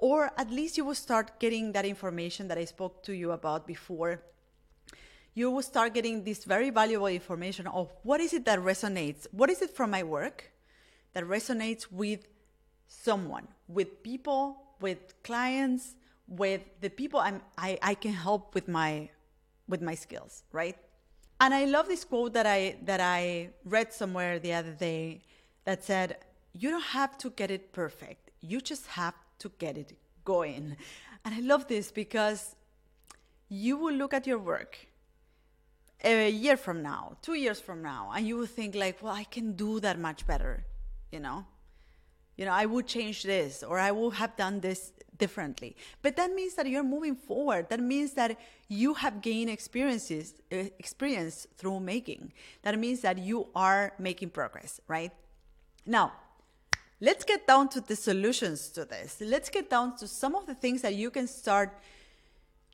Or 0.00 0.32
at 0.36 0.50
least 0.50 0.76
you 0.76 0.84
will 0.84 0.96
start 0.96 1.38
getting 1.38 1.70
that 1.70 1.86
information 1.86 2.48
that 2.48 2.58
I 2.58 2.64
spoke 2.64 3.04
to 3.04 3.12
you 3.12 3.30
about 3.30 3.64
before. 3.64 4.20
You 5.36 5.50
will 5.50 5.60
start 5.60 5.92
getting 5.92 6.24
this 6.24 6.44
very 6.44 6.70
valuable 6.70 7.08
information 7.08 7.66
of 7.66 7.92
what 8.04 8.22
is 8.22 8.32
it 8.32 8.46
that 8.46 8.58
resonates? 8.58 9.26
What 9.32 9.50
is 9.50 9.60
it 9.60 9.68
from 9.76 9.90
my 9.90 10.02
work 10.02 10.50
that 11.12 11.24
resonates 11.24 11.92
with 11.92 12.26
someone, 12.88 13.46
with 13.68 14.02
people, 14.02 14.56
with 14.80 14.98
clients, 15.22 15.94
with 16.26 16.62
the 16.80 16.88
people 16.88 17.20
I'm, 17.20 17.42
I, 17.58 17.78
I 17.82 17.94
can 17.94 18.14
help 18.14 18.54
with 18.54 18.66
my 18.66 19.10
with 19.68 19.82
my 19.82 19.94
skills, 19.94 20.42
right? 20.52 20.78
And 21.38 21.52
I 21.52 21.66
love 21.66 21.86
this 21.86 22.02
quote 22.02 22.32
that 22.32 22.46
I 22.46 22.76
that 22.84 23.00
I 23.02 23.50
read 23.66 23.92
somewhere 23.92 24.38
the 24.38 24.54
other 24.54 24.72
day 24.72 25.20
that 25.66 25.84
said, 25.84 26.16
"You 26.54 26.70
don't 26.70 26.90
have 27.00 27.18
to 27.18 27.28
get 27.28 27.50
it 27.50 27.72
perfect. 27.72 28.30
You 28.40 28.62
just 28.62 28.86
have 28.86 29.14
to 29.40 29.50
get 29.58 29.76
it 29.76 29.92
going." 30.24 30.78
And 31.26 31.34
I 31.34 31.40
love 31.40 31.68
this 31.68 31.92
because 31.92 32.56
you 33.50 33.76
will 33.76 33.94
look 33.94 34.14
at 34.14 34.26
your 34.26 34.38
work 34.38 34.85
a 36.04 36.30
year 36.30 36.56
from 36.56 36.82
now, 36.82 37.16
two 37.22 37.34
years 37.34 37.60
from 37.60 37.82
now, 37.82 38.12
and 38.14 38.26
you 38.26 38.36
will 38.36 38.46
think 38.46 38.74
like, 38.74 39.02
"Well, 39.02 39.14
I 39.14 39.24
can 39.24 39.56
do 39.56 39.80
that 39.80 39.98
much 39.98 40.26
better," 40.26 40.64
you 41.10 41.20
know. 41.20 41.46
You 42.36 42.44
know, 42.44 42.52
I 42.52 42.66
would 42.66 42.86
change 42.86 43.22
this, 43.22 43.62
or 43.62 43.78
I 43.78 43.90
would 43.90 44.14
have 44.14 44.36
done 44.36 44.60
this 44.60 44.92
differently. 45.16 45.74
But 46.02 46.16
that 46.16 46.32
means 46.32 46.54
that 46.54 46.66
you're 46.66 46.82
moving 46.82 47.16
forward. 47.16 47.70
That 47.70 47.80
means 47.80 48.12
that 48.12 48.38
you 48.68 48.94
have 48.94 49.22
gained 49.22 49.48
experiences, 49.48 50.34
uh, 50.52 50.56
experience 50.78 51.46
through 51.56 51.80
making. 51.80 52.32
That 52.62 52.78
means 52.78 53.00
that 53.00 53.16
you 53.18 53.48
are 53.54 53.94
making 53.98 54.30
progress, 54.30 54.80
right? 54.86 55.12
Now, 55.86 56.12
let's 57.00 57.24
get 57.24 57.46
down 57.46 57.70
to 57.70 57.80
the 57.80 57.96
solutions 57.96 58.68
to 58.70 58.84
this. 58.84 59.16
Let's 59.20 59.48
get 59.48 59.70
down 59.70 59.96
to 59.96 60.06
some 60.06 60.34
of 60.34 60.46
the 60.46 60.54
things 60.54 60.82
that 60.82 60.94
you 60.94 61.10
can 61.10 61.26
start 61.26 61.78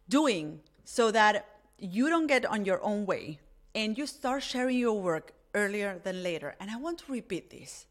doing 0.09 0.61
so 0.85 1.13
that 1.13 1.47
you 1.79 2.09
don't 2.09 2.27
get 2.27 2.47
on 2.47 2.65
your 2.65 2.83
own 2.83 3.07
way 3.07 3.41
and 3.75 3.97
you 3.97 4.07
start 4.07 4.43
sharing 4.43 4.79
your 4.79 5.01
work 5.01 5.33
earlier 5.55 6.01
than 6.03 6.23
later. 6.23 6.55
And 6.61 6.71
I 6.71 6.77
want 6.77 6.99
to 6.99 7.13
repeat 7.13 7.51
this. 7.51 7.87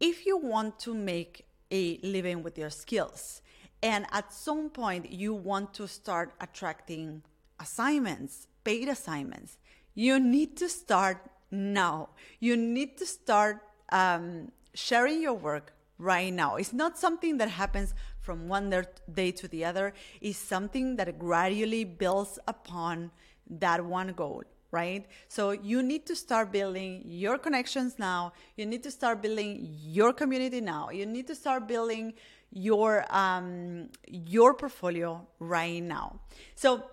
If 0.00 0.26
you 0.26 0.36
want 0.36 0.78
to 0.80 0.94
make 0.94 1.46
a 1.70 1.98
living 2.02 2.42
with 2.42 2.58
your 2.58 2.70
skills, 2.70 3.40
and 3.82 4.06
at 4.12 4.32
some 4.32 4.70
point 4.70 5.10
you 5.10 5.34
want 5.34 5.74
to 5.74 5.88
start 5.88 6.34
attracting 6.40 7.22
assignments, 7.58 8.46
paid 8.64 8.88
assignments, 8.88 9.58
you 9.94 10.20
need 10.20 10.56
to 10.58 10.68
start 10.68 11.30
now. 11.50 12.10
You 12.40 12.56
need 12.56 12.96
to 12.98 13.06
start 13.06 13.60
um, 13.90 14.52
sharing 14.74 15.20
your 15.20 15.34
work 15.34 15.74
right 15.98 16.32
now. 16.32 16.56
It's 16.56 16.72
not 16.72 16.98
something 16.98 17.38
that 17.38 17.48
happens 17.48 17.94
from 18.22 18.48
one 18.48 18.70
day 19.12 19.30
to 19.32 19.48
the 19.48 19.64
other. 19.64 19.92
is 20.20 20.36
something 20.36 20.96
that 20.96 21.18
gradually 21.18 21.84
builds 21.84 22.38
upon 22.48 23.10
that 23.50 23.84
one 23.84 24.12
goal 24.12 24.42
right? 24.72 25.04
So 25.28 25.50
you 25.50 25.82
need 25.82 26.06
to 26.06 26.16
start 26.16 26.50
building 26.50 27.02
your 27.04 27.36
connections 27.36 27.98
now. 27.98 28.32
You 28.56 28.64
need 28.64 28.82
to 28.84 28.90
start 28.90 29.20
building 29.20 29.76
your 29.82 30.14
community 30.14 30.62
now. 30.62 30.88
You 30.88 31.04
need 31.04 31.26
to 31.26 31.34
start 31.34 31.68
building 31.68 32.14
your 32.52 33.04
um, 33.10 33.88
your 34.06 34.54
portfolio 34.54 35.26
right 35.38 35.82
now. 35.82 36.20
So, 36.54 36.84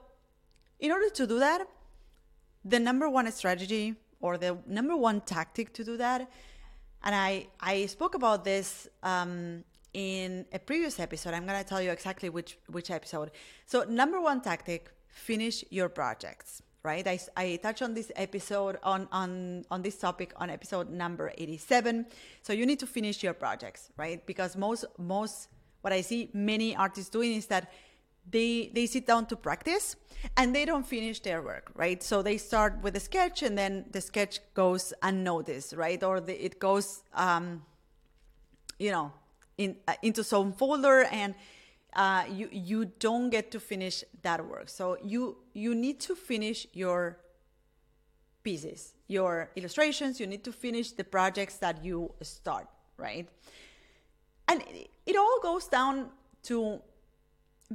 in 0.80 0.92
order 0.92 1.10
to 1.10 1.28
do 1.28 1.40
that, 1.40 1.68
the 2.64 2.80
number 2.80 3.10
one 3.10 3.30
strategy 3.32 3.96
or 4.22 4.38
the 4.38 4.58
number 4.66 4.96
one 4.96 5.22
tactic 5.22 5.74
to 5.74 5.84
do 5.84 5.98
that, 5.98 6.30
and 7.04 7.14
I 7.16 7.48
I 7.60 7.86
spoke 7.88 8.16
about 8.16 8.46
this 8.46 8.88
um, 9.04 9.64
in 9.94 10.46
a 10.54 10.60
previous 10.60 11.00
episode. 11.00 11.34
I'm 11.34 11.46
gonna 11.46 11.64
tell 11.64 11.82
you 11.82 11.92
exactly 11.92 12.30
which 12.30 12.58
which 12.68 12.92
episode. 12.92 13.32
So, 13.66 13.84
number 13.84 14.20
one 14.22 14.42
tactic: 14.42 14.92
finish 15.10 15.64
your 15.70 15.90
projects 15.90 16.62
right 16.84 17.06
I, 17.08 17.20
I 17.36 17.60
touched 17.62 17.82
on 17.82 17.94
this 17.94 18.12
episode 18.16 18.78
on, 18.84 19.08
on 19.12 19.66
on 19.70 19.82
this 19.82 19.98
topic 19.98 20.34
on 20.38 20.50
episode 20.50 20.90
number 20.90 21.32
87 21.38 22.06
so 22.42 22.54
you 22.54 22.66
need 22.66 22.80
to 22.80 22.88
finish 22.88 23.22
your 23.22 23.34
projects 23.34 23.90
right 23.98 24.26
because 24.26 24.56
most 24.56 24.86
most 24.98 25.50
what 25.82 25.92
i 25.92 26.02
see 26.02 26.30
many 26.34 26.76
artists 26.76 27.10
doing 27.10 27.34
is 27.34 27.48
that 27.48 27.72
they 28.30 28.72
they 28.74 28.86
sit 28.86 29.06
down 29.06 29.26
to 29.26 29.36
practice 29.36 29.96
and 30.38 30.56
they 30.56 30.64
don't 30.66 30.86
finish 30.86 31.20
their 31.20 31.42
work 31.42 31.72
right 31.76 32.02
so 32.02 32.22
they 32.22 32.38
start 32.38 32.82
with 32.82 32.96
a 32.96 33.00
sketch 33.00 33.44
and 33.44 33.58
then 33.58 33.86
the 33.92 34.00
sketch 34.00 34.40
goes 34.54 34.94
unnoticed 35.02 35.74
right 35.74 36.02
or 36.04 36.22
the, 36.22 36.46
it 36.46 36.60
goes 36.60 37.04
um 37.14 37.62
you 38.78 38.92
know 38.92 39.12
in 39.60 39.76
uh, 39.88 39.94
into 40.02 40.24
some 40.24 40.54
folder 40.54 41.04
and 41.12 41.36
uh, 41.94 42.24
you 42.32 42.48
you 42.52 42.86
don't 42.86 43.30
get 43.30 43.52
to 43.52 43.60
finish 43.60 44.04
that 44.24 44.40
work. 44.48 44.70
So 44.70 44.98
you 45.04 45.38
you 45.54 45.76
need 45.76 46.00
to 46.08 46.16
finish 46.16 46.66
your 46.74 47.20
pieces, 48.42 48.94
your 49.08 49.52
illustrations. 49.56 50.20
You 50.20 50.28
need 50.28 50.44
to 50.46 50.52
finish 50.52 50.94
the 50.94 51.04
projects 51.04 51.58
that 51.58 51.84
you 51.84 52.12
start, 52.22 52.68
right? 52.98 53.28
And 54.48 54.62
it, 54.62 54.90
it 55.06 55.16
all 55.16 55.40
goes 55.44 55.68
down 55.68 56.10
to 56.44 56.82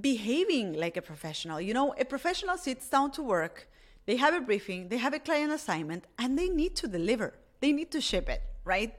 behaving 0.01 0.73
like 0.73 0.97
a 0.97 1.03
professional. 1.03 1.61
You 1.61 1.75
know, 1.75 1.94
a 1.99 2.05
professional 2.05 2.57
sits 2.57 2.88
down 2.88 3.11
to 3.12 3.23
work. 3.23 3.68
They 4.07 4.16
have 4.16 4.35
a 4.35 4.40
briefing, 4.40 4.88
they 4.88 4.99
have 4.99 5.14
a 5.14 5.18
client 5.18 5.53
assignment, 5.53 6.05
and 6.18 6.38
they 6.38 6.49
need 6.49 6.75
to 6.77 6.88
deliver. 6.88 7.35
They 7.61 7.73
need 7.73 7.90
to 7.92 8.01
ship 8.01 8.29
it, 8.29 8.42
right? 8.64 8.94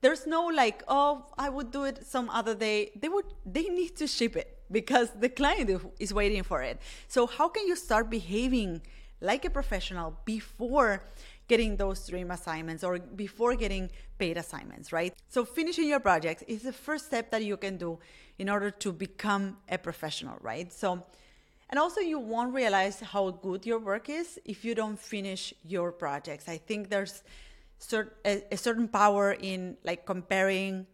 There's 0.00 0.26
no 0.26 0.46
like, 0.46 0.82
oh, 0.88 1.26
I 1.36 1.48
would 1.48 1.70
do 1.70 1.84
it 1.84 2.06
some 2.06 2.30
other 2.30 2.54
day. 2.54 2.90
They 2.96 3.08
would 3.08 3.26
they 3.44 3.64
need 3.64 3.96
to 3.96 4.06
ship 4.06 4.36
it 4.36 4.58
because 4.70 5.10
the 5.10 5.28
client 5.28 5.70
is 5.98 6.14
waiting 6.14 6.42
for 6.42 6.62
it. 6.62 6.80
So 7.08 7.26
how 7.26 7.48
can 7.48 7.66
you 7.66 7.76
start 7.76 8.08
behaving 8.08 8.82
like 9.20 9.44
a 9.44 9.50
professional 9.50 10.16
before 10.24 11.02
getting 11.48 11.76
those 11.76 12.06
dream 12.06 12.30
assignments 12.30 12.82
or 12.84 12.98
before 12.98 13.54
getting 13.56 13.90
paid 14.18 14.38
assignments, 14.38 14.92
right? 14.92 15.12
So 15.28 15.44
finishing 15.44 15.88
your 15.88 16.00
project 16.00 16.44
is 16.46 16.62
the 16.62 16.72
first 16.72 17.06
step 17.06 17.30
that 17.32 17.42
you 17.42 17.56
can 17.56 17.76
do 17.76 17.98
in 18.38 18.48
order 18.48 18.70
to 18.70 18.92
become 18.92 19.58
a 19.68 19.76
professional, 19.76 20.36
right? 20.40 20.72
So 20.72 21.04
and 21.70 21.78
also 21.78 22.00
you 22.00 22.18
won't 22.18 22.52
realize 22.52 22.98
how 23.00 23.30
good 23.30 23.64
your 23.64 23.78
work 23.78 24.08
is 24.08 24.40
if 24.44 24.64
you 24.64 24.74
don't 24.74 24.98
finish 24.98 25.54
your 25.64 25.92
projects. 25.92 26.48
I 26.48 26.56
think 26.58 26.90
there's 26.90 27.22
a 28.24 28.56
certain 28.56 28.88
power 28.88 29.32
in 29.32 29.76
like 29.84 30.04
comparing 30.06 30.86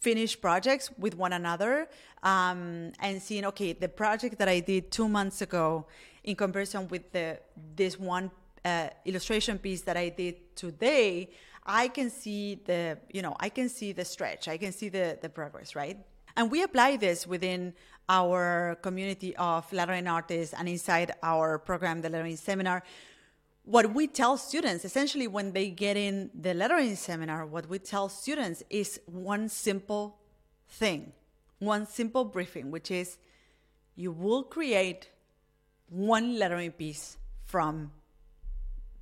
finished 0.00 0.40
projects 0.40 0.90
with 0.98 1.14
one 1.14 1.32
another 1.32 1.88
um, 2.22 2.92
and 3.00 3.20
seeing 3.20 3.44
okay 3.44 3.72
the 3.72 3.88
project 3.88 4.38
that 4.38 4.48
i 4.48 4.60
did 4.60 4.90
two 4.90 5.08
months 5.08 5.42
ago 5.42 5.86
in 6.24 6.34
comparison 6.34 6.88
with 6.88 7.10
the 7.12 7.38
this 7.76 7.98
one 7.98 8.30
uh, 8.64 8.88
illustration 9.04 9.58
piece 9.58 9.82
that 9.82 9.96
i 9.96 10.08
did 10.08 10.56
today 10.56 11.28
i 11.66 11.88
can 11.88 12.08
see 12.08 12.60
the 12.64 12.96
you 13.12 13.20
know 13.20 13.36
i 13.40 13.48
can 13.48 13.68
see 13.68 13.92
the 13.92 14.04
stretch. 14.04 14.48
I 14.48 14.56
can 14.56 14.72
see 14.72 14.88
the 14.88 15.18
the 15.20 15.28
progress 15.28 15.74
right? 15.74 15.98
And 16.36 16.50
we 16.50 16.62
apply 16.62 16.96
this 16.96 17.26
within 17.26 17.74
our 18.08 18.76
community 18.82 19.36
of 19.36 19.70
lettering 19.72 20.06
artists 20.06 20.54
and 20.56 20.68
inside 20.68 21.12
our 21.22 21.58
program 21.58 22.00
the 22.00 22.08
lettering 22.08 22.36
seminar 22.36 22.82
what 23.64 23.94
we 23.94 24.06
tell 24.06 24.36
students 24.36 24.84
essentially 24.84 25.26
when 25.26 25.52
they 25.52 25.70
get 25.70 25.96
in 25.96 26.30
the 26.34 26.54
lettering 26.54 26.96
seminar 26.96 27.46
what 27.46 27.68
we 27.68 27.78
tell 27.78 28.08
students 28.08 28.62
is 28.70 29.00
one 29.06 29.48
simple 29.48 30.18
thing 30.68 31.12
one 31.58 31.86
simple 31.86 32.24
briefing 32.24 32.70
which 32.70 32.90
is 32.90 33.18
you 33.96 34.10
will 34.10 34.42
create 34.42 35.10
one 35.88 36.38
lettering 36.38 36.72
piece 36.72 37.18
from 37.44 37.90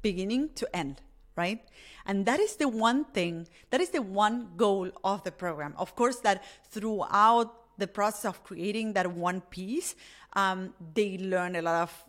beginning 0.03 0.51
to 0.55 0.69
end 0.75 1.01
right? 1.39 1.61
And 2.05 2.27
that 2.27 2.41
is 2.41 2.57
the 2.57 2.69
one 2.69 3.05
thing 3.05 3.47
that 3.71 3.81
is 3.81 3.91
the 3.91 4.03
one 4.03 4.49
goal 4.57 4.91
of 5.05 5.23
the 5.23 5.31
program. 5.31 5.73
Of 5.79 5.95
course 5.95 6.19
that 6.27 6.43
throughout 6.69 7.55
the 7.79 7.87
process 7.87 8.25
of 8.25 8.43
creating 8.43 8.95
that 8.95 9.07
one 9.13 9.41
piece 9.41 9.95
um, 10.33 10.75
they 10.95 11.17
learn 11.17 11.55
a 11.55 11.63
lot 11.63 11.83
of 11.83 12.05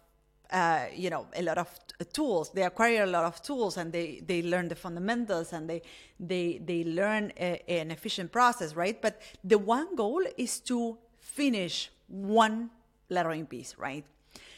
uh, 0.51 0.85
you 0.93 1.09
know 1.09 1.27
a 1.35 1.41
lot 1.41 1.57
of 1.57 1.69
tools. 2.13 2.49
They 2.49 2.63
acquire 2.63 3.03
a 3.03 3.07
lot 3.07 3.25
of 3.25 3.41
tools 3.41 3.77
and 3.77 3.91
they 3.91 4.21
they 4.25 4.41
learn 4.41 4.67
the 4.67 4.75
fundamentals 4.75 5.53
and 5.53 5.69
they 5.69 5.81
they 6.19 6.61
they 6.65 6.83
learn 6.83 7.31
a, 7.37 7.61
an 7.67 7.91
efficient 7.91 8.31
process 8.31 8.75
right? 8.75 9.01
But 9.01 9.21
the 9.43 9.57
one 9.57 9.95
goal 9.95 10.23
is 10.37 10.59
to 10.61 10.97
finish 11.17 11.91
one 12.07 12.69
lettering 13.09 13.45
piece 13.45 13.75
right 13.77 14.05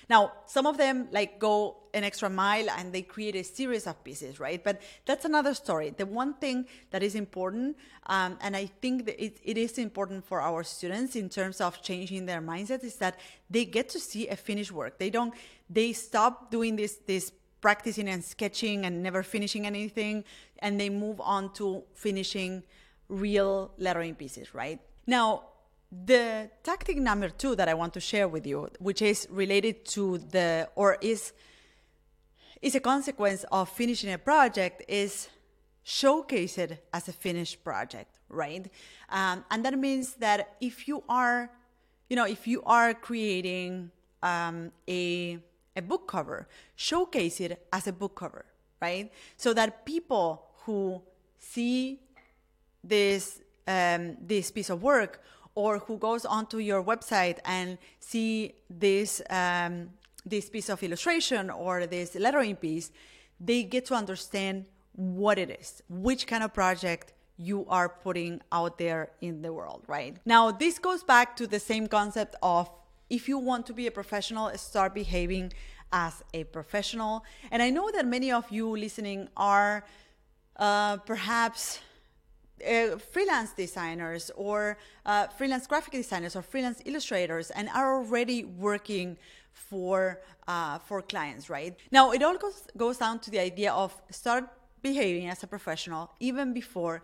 now, 0.10 0.34
some 0.46 0.66
of 0.66 0.78
them 0.78 1.08
like 1.12 1.40
go 1.40 1.78
an 1.94 2.04
extra 2.04 2.30
mile 2.30 2.70
and 2.70 2.94
they 2.94 3.02
create 3.02 3.36
a 3.36 3.44
series 3.44 3.86
of 3.88 4.02
pieces, 4.04 4.40
right? 4.40 4.64
But 4.64 4.82
that's 5.06 5.26
another 5.26 5.54
story. 5.54 5.94
The 5.96 6.06
one 6.06 6.34
thing 6.36 6.66
that 6.92 7.04
is 7.04 7.16
important, 7.16 7.78
um, 8.06 8.38
and 8.42 8.56
I 8.56 8.66
think 8.82 9.06
that 9.06 9.24
it, 9.24 9.38
it 9.44 9.58
is 9.58 9.78
important 9.78 10.26
for 10.26 10.42
our 10.42 10.64
students 10.64 11.16
in 11.16 11.30
terms 11.30 11.62
of 11.62 11.82
changing 11.82 12.26
their 12.26 12.42
mindset, 12.42 12.84
is 12.84 12.96
that 12.98 13.20
they 13.50 13.66
get 13.66 13.90
to 13.90 14.00
see 14.00 14.28
a 14.28 14.36
finished 14.36 14.72
work. 14.72 14.98
They 14.98 15.10
don't, 15.10 15.34
they 15.70 15.94
stop 15.94 16.52
doing 16.52 16.76
this 16.76 16.98
this 17.06 17.32
practicing 17.62 18.10
and 18.10 18.24
sketching 18.24 18.86
and 18.86 19.04
never 19.04 19.22
finishing 19.22 19.68
anything, 19.68 20.24
and 20.60 20.80
they 20.80 20.90
move 20.90 21.22
on 21.22 21.54
to 21.54 21.84
finishing 21.94 22.64
real 23.08 23.72
lettering 23.78 24.16
pieces, 24.16 24.56
right? 24.56 24.80
Now, 25.06 25.44
the 25.91 26.49
tactic 26.63 26.97
number 26.97 27.30
two 27.30 27.56
that 27.56 27.67
I 27.67 27.73
want 27.73 27.93
to 27.95 27.99
share 27.99 28.27
with 28.27 28.47
you, 28.47 28.69
which 28.80 29.01
is 29.01 29.27
related 29.30 29.86
to 29.88 30.19
the 30.19 30.69
or 30.75 30.97
is 31.01 31.34
is 32.62 32.75
a 32.75 32.80
consequence 32.80 33.43
of 33.51 33.67
finishing 33.69 34.13
a 34.13 34.17
project, 34.17 34.84
is 34.88 35.30
showcase 35.84 36.58
it 36.58 36.86
as 36.93 37.08
a 37.08 37.12
finished 37.12 37.63
project, 37.63 38.19
right? 38.30 38.69
Um, 39.10 39.43
and 39.49 39.65
that 39.65 39.77
means 39.77 40.13
that 40.15 40.56
if 40.62 40.88
you 40.88 41.04
are, 41.10 41.49
you 42.08 42.15
know, 42.15 42.25
if 42.25 42.47
you 42.47 42.62
are 42.63 42.93
creating 42.93 43.91
um, 44.23 44.71
a 44.88 45.39
a 45.75 45.82
book 45.82 46.08
cover, 46.08 46.47
showcase 46.75 47.41
it 47.41 47.67
as 47.73 47.88
a 47.88 47.93
book 47.93 48.15
cover, 48.15 48.45
right? 48.82 49.12
So 49.38 49.54
that 49.54 49.86
people 49.86 50.45
who 50.65 51.01
see 51.39 51.99
this 52.84 53.41
um, 53.67 54.17
this 54.21 54.51
piece 54.51 54.69
of 54.69 54.82
work 54.82 55.21
or 55.56 55.80
who 55.80 55.98
goes 55.98 56.26
onto 56.26 56.58
your 56.58 56.84
website 56.84 57.40
and 57.46 57.78
see 58.00 58.54
this 58.70 59.22
um, 59.30 59.90
this 60.26 60.50
piece 60.50 60.70
of 60.70 60.82
illustration 60.84 61.50
or 61.50 61.88
this 61.88 62.16
lettering 62.16 62.56
piece, 62.56 62.92
they 63.40 63.64
get 63.64 63.86
to 63.88 63.96
understand 63.96 64.66
what 64.94 65.40
it 65.40 65.50
is, 65.50 65.82
which 65.90 66.28
kind 66.28 66.44
of 66.44 66.54
project 66.54 67.14
you 67.38 67.66
are 67.70 67.90
putting 67.90 68.40
out 68.52 68.78
there 68.78 69.10
in 69.22 69.42
the 69.42 69.52
world, 69.52 69.84
right? 69.88 70.18
Now, 70.26 70.52
this 70.52 70.78
goes 70.78 71.04
back 71.04 71.36
to 71.38 71.48
the 71.48 71.60
same 71.60 71.88
concept 71.88 72.36
of 72.44 72.70
if 73.10 73.28
you 73.28 73.38
want 73.38 73.66
to 73.66 73.74
be 73.74 73.88
a 73.88 73.92
professional, 73.92 74.52
start 74.58 74.94
behaving 74.94 75.54
as 75.92 76.24
a 76.34 76.44
professional. 76.46 77.26
And 77.50 77.62
I 77.62 77.70
know 77.70 77.90
that 77.92 78.06
many 78.06 78.32
of 78.32 78.50
you 78.52 78.70
listening 78.78 79.28
are 79.36 79.84
uh, 80.58 80.98
perhaps 80.98 81.80
uh, 82.62 82.97
freelance 82.97 83.52
designers 83.54 84.32
or 84.36 84.78
uh, 85.06 85.28
freelance 85.28 85.67
graphic 85.67 85.93
designers 85.93 86.36
or 86.36 86.41
freelance 86.41 86.82
illustrators 86.86 87.52
and 87.52 87.69
are 87.69 87.97
already 87.97 88.45
working 88.45 89.17
for 89.54 90.21
uh, 90.47 90.80
for 90.80 91.02
clients 91.02 91.50
right? 91.50 91.76
Now 91.91 92.12
it 92.12 92.24
all 92.24 92.38
goes, 92.38 92.63
goes 92.78 92.97
down 92.97 93.19
to 93.19 93.32
the 93.32 93.39
idea 93.39 93.71
of 93.74 93.93
start 94.10 94.45
behaving 94.82 95.30
as 95.30 95.43
a 95.43 95.47
professional 95.47 96.12
even 96.19 96.54
before 96.54 97.04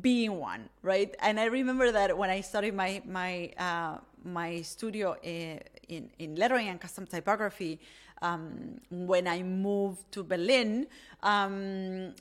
being 0.00 0.38
one 0.38 0.68
right? 0.82 1.14
And 1.20 1.40
i 1.40 1.44
remember 1.44 1.90
that 1.92 2.16
when 2.16 2.30
i 2.30 2.40
started 2.40 2.74
my 2.74 3.02
my 3.06 3.50
uh, 3.58 3.98
my 4.24 4.60
studio 4.62 5.16
in, 5.22 5.60
in, 5.88 6.10
in 6.18 6.34
lettering 6.34 6.68
and 6.68 6.80
custom 6.80 7.06
typography 7.06 7.80
um, 8.20 8.80
when 8.90 9.26
i 9.28 9.42
moved 9.42 10.10
to 10.12 10.22
berlin 10.22 10.86
um, 11.22 12.14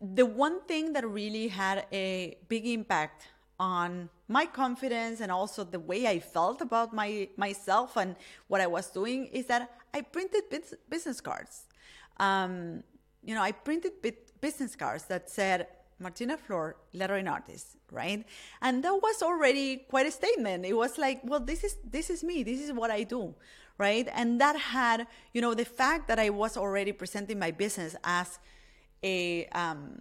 the 0.00 0.24
one 0.24 0.60
thing 0.62 0.92
that 0.92 1.06
really 1.06 1.48
had 1.48 1.86
a 1.92 2.36
big 2.48 2.66
impact 2.66 3.26
on 3.58 4.08
my 4.28 4.46
confidence 4.46 5.20
and 5.20 5.32
also 5.32 5.64
the 5.64 5.80
way 5.80 6.06
I 6.06 6.20
felt 6.20 6.60
about 6.60 6.94
my 6.94 7.28
myself 7.36 7.96
and 7.96 8.14
what 8.46 8.60
I 8.60 8.66
was 8.66 8.90
doing 8.90 9.26
is 9.26 9.46
that 9.46 9.70
I 9.92 10.02
printed 10.02 10.44
business 10.88 11.20
cards. 11.20 11.64
Um, 12.18 12.84
you 13.24 13.34
know, 13.34 13.42
I 13.42 13.52
printed 13.52 13.92
business 14.40 14.76
cards 14.76 15.04
that 15.06 15.28
said 15.28 15.66
Martina 15.98 16.36
Flor, 16.36 16.76
lettering 16.92 17.26
artist, 17.26 17.76
right? 17.90 18.24
And 18.62 18.84
that 18.84 18.94
was 18.94 19.22
already 19.22 19.78
quite 19.88 20.06
a 20.06 20.12
statement. 20.12 20.64
It 20.64 20.74
was 20.74 20.96
like, 20.98 21.20
well, 21.24 21.40
this 21.40 21.64
is 21.64 21.76
this 21.84 22.10
is 22.10 22.22
me. 22.22 22.44
This 22.44 22.60
is 22.60 22.72
what 22.72 22.90
I 22.90 23.02
do, 23.02 23.34
right? 23.76 24.08
And 24.12 24.40
that 24.40 24.56
had, 24.56 25.08
you 25.32 25.40
know, 25.40 25.54
the 25.54 25.64
fact 25.64 26.06
that 26.06 26.20
I 26.20 26.30
was 26.30 26.56
already 26.56 26.92
presenting 26.92 27.38
my 27.40 27.50
business 27.50 27.96
as 28.04 28.38
a 29.02 29.46
um, 29.46 30.00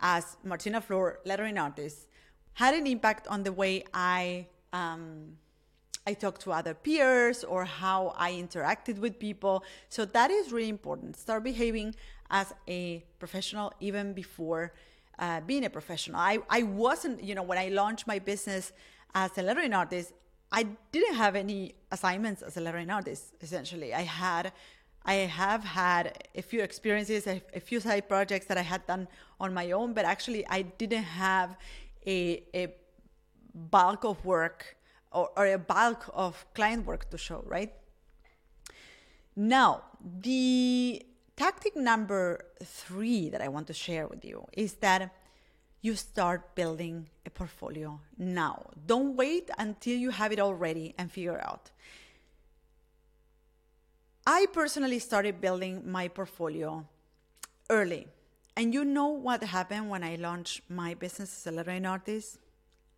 as 0.00 0.36
Martina 0.44 0.80
Flor, 0.80 1.20
lettering 1.24 1.58
artist, 1.58 2.08
had 2.54 2.74
an 2.74 2.86
impact 2.86 3.26
on 3.28 3.42
the 3.42 3.52
way 3.52 3.84
I 3.92 4.46
um, 4.72 5.36
I 6.06 6.12
talked 6.12 6.42
to 6.42 6.52
other 6.52 6.74
peers 6.74 7.44
or 7.44 7.64
how 7.64 8.14
I 8.16 8.32
interacted 8.32 8.98
with 8.98 9.18
people. 9.18 9.64
So 9.88 10.04
that 10.04 10.30
is 10.30 10.52
really 10.52 10.68
important. 10.68 11.16
Start 11.16 11.42
behaving 11.44 11.94
as 12.30 12.52
a 12.68 13.02
professional 13.18 13.72
even 13.80 14.12
before 14.12 14.74
uh, 15.18 15.40
being 15.40 15.64
a 15.64 15.70
professional. 15.70 16.18
I, 16.20 16.40
I 16.50 16.62
wasn't, 16.62 17.22
you 17.24 17.34
know, 17.34 17.42
when 17.42 17.56
I 17.56 17.68
launched 17.68 18.06
my 18.06 18.18
business 18.18 18.72
as 19.14 19.36
a 19.38 19.42
lettering 19.42 19.72
artist, 19.72 20.12
I 20.52 20.64
didn't 20.92 21.14
have 21.14 21.36
any 21.36 21.74
assignments 21.90 22.42
as 22.42 22.56
a 22.56 22.60
lettering 22.60 22.90
artist, 22.90 23.32
essentially. 23.40 23.94
I 23.94 24.02
had 24.02 24.52
I 25.04 25.14
have 25.14 25.64
had 25.64 26.28
a 26.34 26.42
few 26.42 26.60
experiences, 26.60 27.26
a, 27.26 27.42
a, 27.54 27.60
few 27.60 27.78
side 27.78 28.08
projects 28.08 28.46
that 28.46 28.56
I 28.56 28.62
had 28.62 28.86
done 28.86 29.06
on 29.38 29.52
my 29.52 29.72
own, 29.72 29.92
but 29.92 30.04
actually 30.04 30.46
I 30.48 30.62
didn't 30.62 31.02
have 31.02 31.56
a, 32.06 32.42
a 32.54 32.74
bulk 33.54 34.04
of 34.04 34.24
work 34.24 34.76
or, 35.12 35.30
or 35.36 35.46
a 35.46 35.58
bulk 35.58 36.10
of 36.14 36.46
client 36.54 36.86
work 36.86 37.10
to 37.10 37.18
show, 37.18 37.44
right? 37.46 37.72
Now, 39.36 39.82
the 40.20 41.04
tactic 41.36 41.76
number 41.76 42.46
three 42.62 43.28
that 43.28 43.42
I 43.42 43.48
want 43.48 43.66
to 43.66 43.74
share 43.74 44.06
with 44.06 44.24
you 44.24 44.46
is 44.52 44.74
that 44.74 45.12
you 45.82 45.96
start 45.96 46.54
building 46.54 47.10
a 47.26 47.30
portfolio 47.30 48.00
now. 48.16 48.70
Don't 48.86 49.16
wait 49.16 49.50
until 49.58 49.98
you 49.98 50.10
have 50.10 50.32
it 50.32 50.38
all 50.38 50.54
ready 50.54 50.94
and 50.96 51.12
figure 51.12 51.40
out. 51.40 51.70
I 54.26 54.46
personally 54.52 54.98
started 55.00 55.40
building 55.40 55.82
my 55.84 56.08
portfolio 56.08 56.86
early. 57.68 58.06
And 58.56 58.72
you 58.72 58.84
know 58.84 59.08
what 59.08 59.42
happened 59.42 59.90
when 59.90 60.02
I 60.02 60.14
launched 60.14 60.62
my 60.68 60.94
business 60.94 61.36
as 61.36 61.52
a 61.52 61.56
lettering 61.56 61.84
artist? 61.84 62.38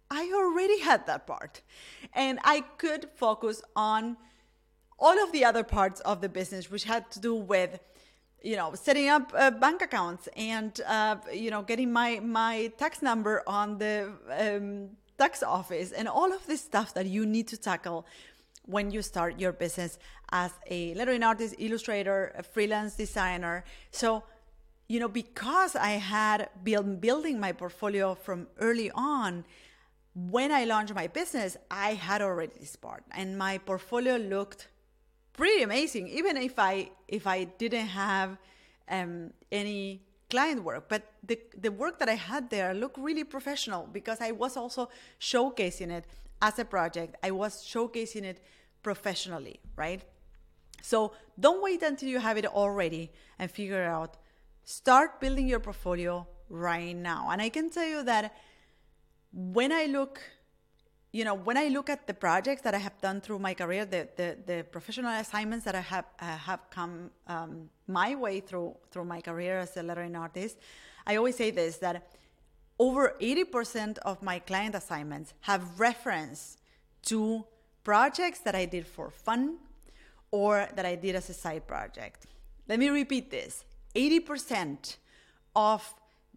I 0.09 0.31
already 0.35 0.81
had 0.81 1.07
that 1.07 1.27
part. 1.27 1.63
And 2.15 2.39
I 2.45 2.61
could 2.79 3.09
focus 3.17 3.61
on 3.75 4.17
all 4.99 5.23
of 5.23 5.33
the 5.33 5.45
other 5.45 5.65
parts 5.65 6.01
of 6.01 6.21
the 6.21 6.29
business, 6.29 6.71
which 6.71 6.85
had 6.85 7.11
to 7.11 7.21
do 7.21 7.35
with 7.35 7.81
you 8.43 8.55
know 8.55 8.75
setting 8.75 9.09
up 9.09 9.33
uh, 9.35 9.51
bank 9.51 9.83
accounts 9.83 10.29
and 10.37 10.81
uh, 10.87 11.17
you 11.33 11.51
know 11.51 11.63
getting 11.63 11.93
my 11.93 12.21
my 12.21 12.71
tax 12.79 13.03
number 13.03 13.43
on 13.47 13.79
the 13.79 14.13
um, 14.31 14.91
tax 15.19 15.43
office 15.43 15.91
and 15.91 16.07
all 16.07 16.33
of 16.33 16.47
this 16.47 16.61
stuff 16.61 16.95
that 16.95 17.07
you 17.07 17.27
need 17.27 17.49
to 17.49 17.57
tackle 17.57 18.07
when 18.67 18.91
you 18.91 19.01
start 19.03 19.41
your 19.41 19.53
business 19.53 19.99
as 20.31 20.53
a 20.69 20.95
lettering 20.95 21.23
artist, 21.23 21.55
illustrator, 21.59 22.33
a 22.37 22.43
freelance 22.43 22.95
designer. 22.95 23.65
So, 23.91 24.25
you 24.89 25.01
know, 25.01 25.09
because 25.09 25.77
I 25.77 25.93
had 25.93 26.49
been 26.63 26.97
building 26.97 27.41
my 27.41 27.53
portfolio 27.53 28.15
from 28.15 28.49
early 28.59 28.91
on, 28.93 29.45
when 30.15 30.51
I 30.51 30.65
launched 30.65 30.95
my 30.95 31.07
business, 31.09 31.57
I 31.71 31.95
had 31.95 32.23
already 32.23 32.53
this 32.59 32.75
part, 32.75 33.05
and 33.13 33.37
my 33.37 33.59
portfolio 33.59 34.17
looked 34.17 34.69
pretty 35.35 35.63
amazing, 35.63 36.09
even 36.09 36.37
if 36.39 36.59
I 36.59 36.91
if 37.07 37.27
I 37.27 37.45
didn't 37.45 37.89
have 37.89 38.39
um, 38.89 39.33
any 39.53 40.03
client 40.31 40.65
work. 40.65 40.89
But 40.89 41.03
the 41.23 41.39
the 41.59 41.71
work 41.71 41.99
that 41.99 42.09
I 42.09 42.15
had 42.15 42.49
there 42.49 42.73
looked 42.73 42.97
really 42.97 43.25
professional 43.25 43.89
because 43.93 44.21
I 44.23 44.31
was 44.33 44.57
also 44.57 44.89
showcasing 45.21 45.91
it 45.91 46.07
as 46.41 46.59
a 46.59 46.65
project. 46.65 47.17
I 47.23 47.31
was 47.31 47.63
showcasing 47.65 48.23
it 48.23 48.41
professionally, 48.83 49.61
right? 49.77 50.03
So 50.87 51.13
don't 51.41 51.61
wait 51.65 51.83
until 51.83 52.09
you 52.09 52.21
have 52.21 52.37
it 52.37 52.47
all 52.47 52.71
ready 52.71 53.11
and 53.41 53.51
figure 53.51 53.83
out. 53.83 54.17
Start 54.65 55.21
building 55.21 55.49
your 55.49 55.59
portfolio 55.59 56.25
right 56.49 56.95
now. 56.95 57.31
And 57.33 57.43
I 57.43 57.49
can 57.49 57.71
tell 57.71 57.89
you 57.95 58.05
that 58.05 58.37
when 59.33 59.73
I 59.73 59.87
look, 59.87 60.21
you 61.11 61.25
know, 61.25 61.35
when 61.35 61.57
I 61.57 61.67
look 61.77 61.91
at 61.91 62.07
the 62.07 62.15
projects 62.15 62.63
that 62.63 62.73
I 62.73 62.79
have 62.79 62.97
done 63.01 63.21
through 63.21 63.41
my 63.41 63.53
career, 63.53 63.85
the 63.85 64.09
the, 64.21 64.29
the 64.51 64.59
professional 64.75 65.11
assignments 65.25 65.65
that 65.65 65.75
I 65.75 65.85
have 65.95 66.07
uh, 66.21 66.39
have 66.51 66.63
come 66.71 67.11
um, 67.27 67.69
my 67.89 68.15
way 68.15 68.39
through 68.39 68.77
through 68.93 69.07
my 69.07 69.21
career 69.21 69.59
as 69.59 69.77
a 69.77 69.83
lettering 69.83 70.15
artist, 70.15 70.57
I 71.05 71.17
always 71.17 71.37
say 71.37 71.51
this 71.51 71.79
that 71.79 71.97
over 72.79 73.15
80% 73.21 73.99
of 74.11 74.23
my 74.23 74.39
client 74.39 74.75
assignments 74.77 75.35
have 75.41 75.81
reference 75.81 76.59
to 77.11 77.45
projects 77.83 78.41
that 78.41 78.55
I 78.55 78.67
did 78.67 78.87
for 78.87 79.11
fun 79.11 79.59
or 80.31 80.69
that 80.75 80.87
I 80.87 80.95
did 80.95 81.15
as 81.15 81.31
a 81.31 81.35
side 81.35 81.67
project. 81.67 82.27
Let 82.69 82.79
me 82.79 82.89
repeat 82.89 83.31
this 83.31 83.65
80% 83.95 84.97
of 85.55 85.95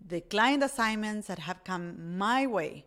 the 0.08 0.22
client 0.22 0.64
assignments 0.64 1.28
that 1.28 1.40
have 1.40 1.64
come 1.64 2.18
my 2.18 2.48
way 2.48 2.86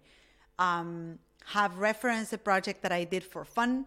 um, 0.59 1.19
have 1.47 1.79
referenced 1.79 2.33
a 2.33 2.38
project 2.38 2.83
that 2.83 2.93
I 2.93 3.05
did 3.05 3.25
for 3.25 3.45
fun 3.45 3.87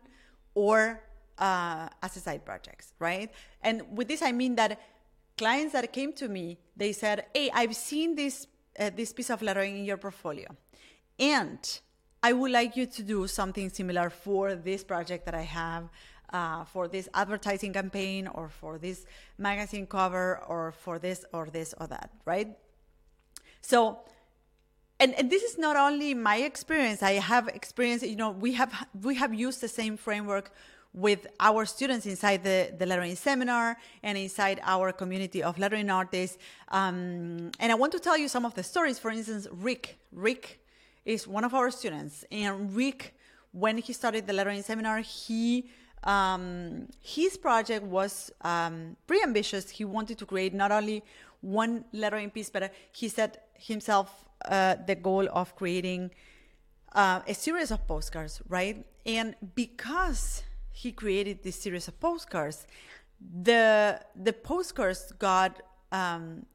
or 0.54 1.02
uh, 1.38 1.90
as 2.02 2.16
a 2.16 2.20
side 2.20 2.46
project, 2.46 2.88
right? 3.00 3.32
And 3.62 3.82
with 3.98 4.08
this, 4.08 4.22
I 4.22 4.32
mean 4.32 4.56
that 4.56 4.80
clients 5.38 5.74
that 5.74 5.92
came 5.92 6.14
to 6.14 6.28
me, 6.28 6.58
they 6.76 6.92
said, 6.94 7.26
"Hey, 7.34 7.50
I've 7.54 7.76
seen 7.76 8.16
this 8.16 8.48
uh, 8.80 8.90
this 8.96 9.14
piece 9.14 9.30
of 9.30 9.42
lettering 9.42 9.78
in 9.78 9.86
your 9.86 9.98
portfolio, 9.98 10.56
and 11.20 11.80
I 12.24 12.34
would 12.34 12.52
like 12.52 12.76
you 12.76 12.86
to 12.86 13.04
do 13.04 13.28
something 13.28 13.70
similar 13.70 14.10
for 14.10 14.56
this 14.56 14.84
project 14.84 15.26
that 15.26 15.36
I 15.36 15.44
have." 15.44 15.90
Uh, 16.34 16.66
for 16.66 16.88
this 16.88 17.08
advertising 17.14 17.72
campaign 17.72 18.28
or 18.28 18.50
for 18.50 18.78
this 18.78 19.06
magazine 19.38 19.86
cover 19.86 20.40
or 20.48 20.72
for 20.72 21.00
this 21.00 21.24
or 21.32 21.46
this 21.46 21.74
or 21.80 21.88
that, 21.88 22.10
right? 22.26 22.58
So, 23.62 24.00
and, 25.00 25.14
and 25.14 25.30
this 25.30 25.44
is 25.44 25.58
not 25.58 25.76
only 25.76 26.14
my 26.14 26.38
experience. 26.38 27.04
I 27.04 27.14
have 27.14 27.48
experience. 27.48 28.02
You 28.04 28.16
know, 28.16 28.32
we 28.32 28.54
have 28.54 28.88
we 29.02 29.16
have 29.16 29.34
used 29.34 29.62
the 29.62 29.68
same 29.68 29.98
framework 29.98 30.52
with 30.96 31.28
our 31.40 31.66
students 31.66 32.06
inside 32.06 32.44
the, 32.44 32.74
the 32.78 32.86
lettering 32.86 33.16
seminar 33.16 33.78
and 34.02 34.18
inside 34.18 34.62
our 34.64 34.94
community 34.94 35.44
of 35.44 35.60
lettering 35.60 35.90
artists. 35.90 36.38
Um, 36.70 37.52
and 37.60 37.72
I 37.72 37.76
want 37.76 37.92
to 37.92 38.00
tell 38.00 38.18
you 38.18 38.30
some 38.30 38.46
of 38.46 38.54
the 38.56 38.64
stories. 38.64 38.98
For 38.98 39.12
instance, 39.12 39.48
Rick. 39.52 40.00
Rick 40.12 40.62
is 41.04 41.28
one 41.28 41.44
of 41.44 41.54
our 41.54 41.70
students. 41.70 42.24
And 42.32 42.74
Rick, 42.74 43.14
when 43.52 43.78
he 43.78 43.94
started 43.94 44.26
the 44.26 44.34
lettering 44.34 44.62
seminar, 44.62 45.00
he 45.00 45.70
um, 46.06 46.88
his 47.02 47.38
project 47.38 47.84
was 47.84 48.32
um, 48.42 48.96
pretty 49.08 49.24
ambitious. 49.24 49.70
He 49.70 49.86
wanted 49.86 50.18
to 50.20 50.26
create 50.26 50.54
not 50.54 50.72
only 50.72 51.04
one 51.42 51.86
lettering 51.92 52.30
piece, 52.30 52.50
but 52.50 52.74
he 52.92 53.10
set 53.10 53.50
himself 53.54 54.26
uh, 54.46 54.76
the 54.86 54.96
goal 54.96 55.28
of 55.32 55.56
creating 55.56 56.12
uh, 56.94 57.22
a 57.28 57.34
series 57.34 57.72
of 57.72 57.88
postcards, 57.88 58.42
right? 58.48 58.86
And 59.06 59.36
because 59.56 60.44
he 60.72 60.92
created 60.92 61.44
this 61.44 61.56
series 61.56 61.88
of 61.88 62.00
postcards, 62.00 62.68
the 63.20 64.00
the 64.16 64.34
postcards 64.34 65.12
got 65.14 65.62
um, 65.92 66.46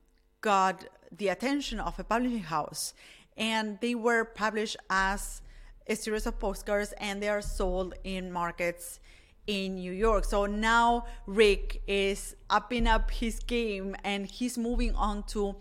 got 0.41 0.85
the 1.17 1.29
attention 1.29 1.81
of 1.81 1.99
a 1.99 2.05
publishing 2.05 2.45
house, 2.45 2.95
and 3.37 3.79
they 3.81 3.95
were 3.95 4.25
published 4.25 4.77
as 4.89 5.43
a 5.87 5.97
series 5.97 6.27
of 6.27 6.39
postcards, 6.39 6.93
and 6.99 7.23
they 7.23 7.29
are 7.29 7.43
sold 7.43 7.95
in 8.05 8.31
markets 8.31 9.01
in 9.47 9.77
New 9.77 9.93
York. 9.93 10.25
So 10.25 10.47
now 10.47 11.07
Rick 11.27 11.83
is 11.87 12.37
upping 12.49 12.87
up 12.87 13.11
his 13.11 13.41
game, 13.41 13.97
and 14.05 14.27
he's 14.27 14.57
moving 14.59 14.95
on 14.95 15.23
to 15.29 15.57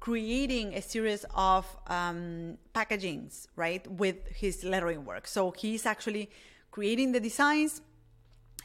creating 0.00 0.74
a 0.74 0.82
series 0.82 1.24
of 1.34 1.64
um, 1.86 2.58
packagings, 2.74 3.46
right, 3.56 3.86
with 3.90 4.16
his 4.28 4.64
lettering 4.64 5.04
work. 5.04 5.26
So 5.26 5.52
he's 5.52 5.86
actually 5.86 6.30
creating 6.70 7.12
the 7.12 7.20
designs, 7.20 7.80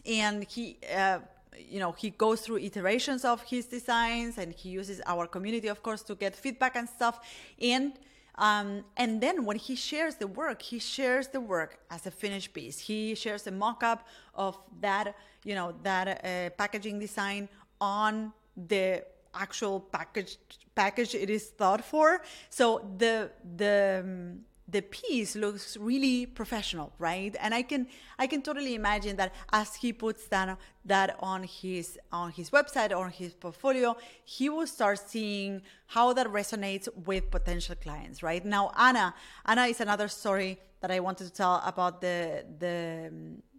and 0.05 0.43
he. 0.43 0.77
Uh, 0.95 1.19
you 1.57 1.79
know 1.79 1.91
he 1.91 2.11
goes 2.11 2.41
through 2.41 2.59
iterations 2.59 3.25
of 3.25 3.41
his 3.41 3.65
designs 3.65 4.37
and 4.37 4.53
he 4.53 4.69
uses 4.69 5.01
our 5.07 5.25
community 5.25 5.67
of 5.67 5.81
course 5.81 6.03
to 6.03 6.13
get 6.13 6.35
feedback 6.35 6.75
and 6.75 6.87
stuff 6.87 7.19
and 7.59 7.93
um, 8.37 8.83
and 8.95 9.21
then 9.21 9.45
when 9.45 9.57
he 9.57 9.75
shares 9.75 10.15
the 10.15 10.27
work 10.27 10.61
he 10.61 10.79
shares 10.79 11.27
the 11.27 11.41
work 11.41 11.79
as 11.89 12.05
a 12.05 12.11
finished 12.11 12.53
piece. 12.53 12.79
He 12.79 13.15
shares 13.15 13.47
a 13.47 13.51
mock-up 13.51 14.07
of 14.35 14.57
that 14.81 15.15
you 15.43 15.55
know 15.55 15.73
that 15.83 16.07
uh, 16.07 16.49
packaging 16.57 16.99
design 16.99 17.49
on 17.79 18.33
the 18.55 19.03
actual 19.33 19.79
package 19.79 20.37
package 20.75 21.15
it 21.15 21.29
is 21.29 21.47
thought 21.47 21.83
for. 21.83 22.21
So 22.49 22.85
the 22.97 23.31
the 23.55 24.01
um, 24.03 24.39
the 24.67 24.81
piece 24.81 25.35
looks 25.35 25.77
really 25.77 26.25
professional 26.25 26.91
right? 26.99 27.35
And 27.39 27.53
i 27.53 27.61
can 27.61 27.87
i 28.19 28.27
can 28.27 28.41
totally 28.41 28.75
imagine 28.75 29.15
that 29.17 29.33
as 29.51 29.75
he 29.75 29.93
puts 29.93 30.27
that 30.27 30.57
that 30.85 31.15
on 31.19 31.43
his 31.43 31.97
on 32.11 32.31
his 32.31 32.49
website 32.49 32.95
or 32.95 33.09
his 33.09 33.33
portfolio 33.33 33.95
he 34.23 34.49
will 34.49 34.67
start 34.67 34.99
seeing 34.99 35.61
how 35.87 36.13
that 36.13 36.27
resonates 36.27 36.87
with 37.05 37.31
potential 37.31 37.75
clients 37.75 38.21
right? 38.21 38.43
Now 38.45 38.71
anna 38.77 39.13
anna 39.45 39.63
is 39.63 39.79
another 39.81 40.07
story 40.07 40.59
that 40.81 40.91
i 40.91 40.99
wanted 40.99 41.25
to 41.25 41.33
tell 41.33 41.61
about 41.65 42.01
the 42.01 42.45
the 42.59 43.11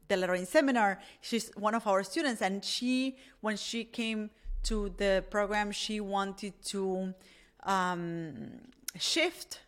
the 0.08 0.16
lettering 0.16 0.46
seminar. 0.46 0.98
She's 1.20 1.50
one 1.54 1.74
of 1.74 1.86
our 1.86 2.02
students 2.02 2.42
and 2.42 2.64
she 2.64 3.16
when 3.40 3.56
she 3.56 3.84
came 3.84 4.30
to 4.64 4.92
the 4.96 5.24
program 5.30 5.70
she 5.70 6.00
wanted 6.00 6.60
to 6.64 7.14
um, 7.62 8.50
shift 8.98 9.60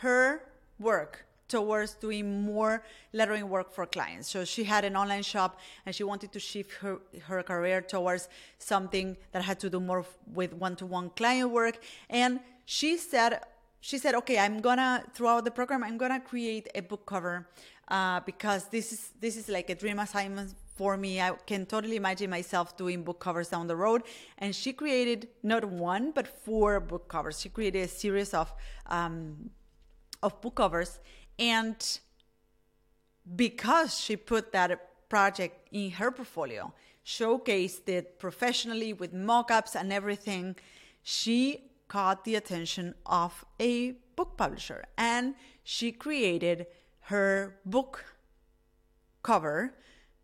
her 0.00 0.42
work 0.78 1.26
towards 1.50 1.94
doing 1.94 2.42
more 2.42 2.82
lettering 3.12 3.48
work 3.48 3.72
for 3.72 3.84
clients. 3.84 4.28
So 4.30 4.44
she 4.44 4.62
had 4.64 4.84
an 4.84 4.96
online 4.96 5.22
shop 5.22 5.58
and 5.84 5.94
she 5.94 6.04
wanted 6.04 6.32
to 6.32 6.40
shift 6.40 6.72
her, 6.80 6.98
her 7.24 7.42
career 7.42 7.82
towards 7.82 8.28
something 8.58 9.16
that 9.32 9.42
had 9.42 9.58
to 9.60 9.68
do 9.68 9.80
more 9.80 10.06
with 10.32 10.54
one-to-one 10.54 11.10
client 11.16 11.50
work. 11.50 11.82
And 12.08 12.40
she 12.64 12.96
said, 12.96 13.40
she 13.80 13.98
said, 13.98 14.14
okay, 14.14 14.38
I'm 14.38 14.60
gonna 14.60 15.04
throughout 15.14 15.44
the 15.44 15.50
program, 15.50 15.82
I'm 15.82 15.98
gonna 15.98 16.20
create 16.20 16.68
a 16.74 16.82
book 16.82 17.04
cover 17.04 17.48
uh, 17.88 18.20
because 18.20 18.68
this 18.68 18.92
is 18.92 19.10
this 19.20 19.36
is 19.36 19.48
like 19.48 19.68
a 19.70 19.74
dream 19.74 19.98
assignment 19.98 20.54
for 20.76 20.96
me. 20.96 21.20
I 21.20 21.32
can 21.46 21.66
totally 21.66 21.96
imagine 21.96 22.30
myself 22.30 22.76
doing 22.76 23.02
book 23.02 23.18
covers 23.18 23.48
down 23.48 23.66
the 23.66 23.76
road. 23.76 24.02
And 24.38 24.54
she 24.54 24.72
created 24.72 25.28
not 25.42 25.64
one 25.64 26.12
but 26.12 26.26
four 26.26 26.78
book 26.78 27.08
covers. 27.08 27.40
She 27.40 27.48
created 27.48 27.82
a 27.84 27.88
series 27.88 28.32
of 28.34 28.52
um, 28.86 29.50
of 30.22 30.40
book 30.40 30.56
covers 30.56 31.00
and 31.38 32.00
because 33.36 33.98
she 33.98 34.16
put 34.16 34.52
that 34.52 35.08
project 35.08 35.68
in 35.72 35.90
her 35.90 36.10
portfolio 36.10 36.72
showcased 37.04 37.88
it 37.88 38.18
professionally 38.18 38.92
with 38.92 39.12
mock-ups 39.12 39.74
and 39.74 39.92
everything 39.92 40.54
she 41.02 41.70
caught 41.88 42.24
the 42.24 42.34
attention 42.34 42.94
of 43.06 43.44
a 43.58 43.92
book 44.14 44.36
publisher 44.36 44.84
and 44.96 45.34
she 45.64 45.90
created 45.90 46.66
her 47.00 47.56
book 47.64 48.04
cover 49.22 49.74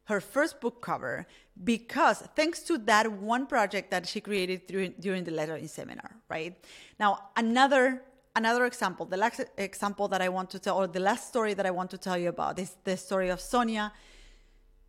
her 0.05 0.21
first 0.21 0.61
book 0.61 0.81
cover 0.81 1.27
because 1.65 2.19
thanks 2.37 2.61
to 2.61 2.79
that 2.79 3.11
one 3.11 3.47
project 3.47 3.91
that 3.91 4.07
she 4.07 4.21
created 4.21 4.67
during, 4.67 4.95
during 5.01 5.25
the 5.25 5.31
lettering 5.31 5.67
seminar 5.67 6.17
right? 6.29 6.55
Now 6.99 7.31
another 7.37 8.03
another 8.37 8.67
example, 8.67 9.07
the 9.07 9.17
last 9.17 9.41
example 9.57 10.07
that 10.09 10.21
I 10.21 10.29
want 10.29 10.51
to 10.51 10.59
tell, 10.59 10.77
or 10.77 10.87
the 10.87 11.01
last 11.01 11.29
story 11.29 11.55
that 11.55 11.67
I 11.67 11.71
want 11.71 11.91
to 11.91 11.99
tell 11.99 12.17
you 12.17 12.29
about, 12.29 12.59
is 12.59 12.77
the 12.85 12.97
story 12.97 13.31
of 13.31 13.41
Sonia. 13.41 13.93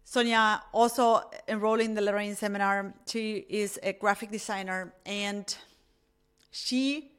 Sonia 0.03 0.61
also 0.73 1.21
enrolled 1.47 1.79
in 1.79 1.95
the 1.95 2.01
lettering 2.01 2.35
seminar. 2.35 2.93
She 3.07 3.45
is 3.49 3.79
a 3.81 3.93
graphic 3.93 4.31
designer 4.31 4.93
and 5.05 5.45
she 6.51 7.11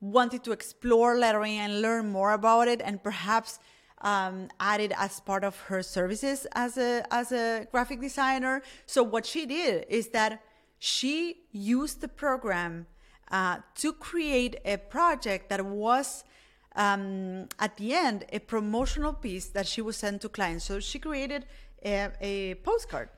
wanted 0.00 0.42
to 0.44 0.52
explore 0.52 1.18
lettering 1.18 1.58
and 1.58 1.82
learn 1.82 2.10
more 2.10 2.32
about 2.32 2.68
it 2.68 2.80
and 2.82 3.02
perhaps 3.02 3.58
um, 4.02 4.48
add 4.58 4.80
it 4.80 4.92
as 4.96 5.20
part 5.20 5.44
of 5.44 5.58
her 5.68 5.82
services 5.82 6.46
as 6.52 6.78
a, 6.78 7.04
as 7.10 7.32
a 7.32 7.66
graphic 7.70 8.00
designer. 8.00 8.62
So 8.86 9.02
what 9.02 9.26
she 9.26 9.44
did 9.46 9.84
is 9.88 10.08
that 10.08 10.42
she 10.78 11.42
used 11.52 12.00
the 12.00 12.08
program 12.08 12.86
uh, 13.30 13.58
to 13.76 13.92
create 13.92 14.56
a 14.64 14.76
project 14.76 15.48
that 15.48 15.64
was 15.64 16.24
um, 16.76 17.48
at 17.58 17.76
the 17.76 17.94
end 17.94 18.24
a 18.32 18.38
promotional 18.38 19.12
piece 19.12 19.46
that 19.48 19.66
she 19.66 19.80
would 19.80 19.94
send 19.94 20.20
to 20.20 20.28
clients. 20.28 20.64
So 20.64 20.80
she 20.80 20.98
created 20.98 21.46
a, 21.84 22.08
a 22.20 22.54
postcard 22.56 23.08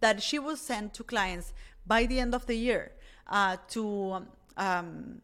that 0.00 0.22
she 0.22 0.38
would 0.38 0.58
send 0.58 0.92
to 0.94 1.04
clients 1.04 1.52
by 1.86 2.06
the 2.06 2.18
end 2.18 2.34
of 2.34 2.46
the 2.46 2.54
year 2.54 2.92
uh, 3.28 3.56
to 3.68 4.26
um, 4.56 5.22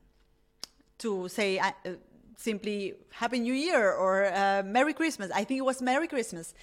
to 0.98 1.28
say 1.28 1.58
uh, 1.58 1.72
simply 2.36 2.94
Happy 3.10 3.38
New 3.40 3.54
Year 3.54 3.92
or 3.92 4.26
uh, 4.26 4.62
Merry 4.64 4.94
Christmas. 4.94 5.30
I 5.32 5.44
think 5.44 5.58
it 5.58 5.64
was 5.64 5.82
Merry 5.82 6.08
Christmas. 6.08 6.54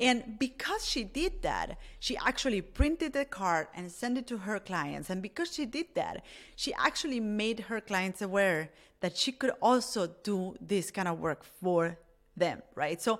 And 0.00 0.38
because 0.38 0.86
she 0.86 1.02
did 1.02 1.42
that, 1.42 1.76
she 1.98 2.16
actually 2.16 2.60
printed 2.62 3.12
the 3.12 3.24
card 3.24 3.66
and 3.74 3.90
sent 3.90 4.16
it 4.16 4.26
to 4.28 4.38
her 4.38 4.60
clients. 4.60 5.10
And 5.10 5.20
because 5.20 5.52
she 5.52 5.66
did 5.66 5.86
that, 5.94 6.24
she 6.54 6.72
actually 6.74 7.18
made 7.18 7.60
her 7.60 7.80
clients 7.80 8.22
aware 8.22 8.70
that 9.00 9.16
she 9.16 9.32
could 9.32 9.50
also 9.60 10.06
do 10.22 10.54
this 10.60 10.90
kind 10.92 11.08
of 11.08 11.18
work 11.18 11.44
for 11.44 11.98
them, 12.36 12.62
right? 12.76 13.02
So, 13.02 13.18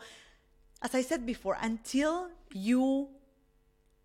as 0.80 0.94
I 0.94 1.02
said 1.02 1.26
before, 1.26 1.56
until 1.60 2.28
you 2.52 3.08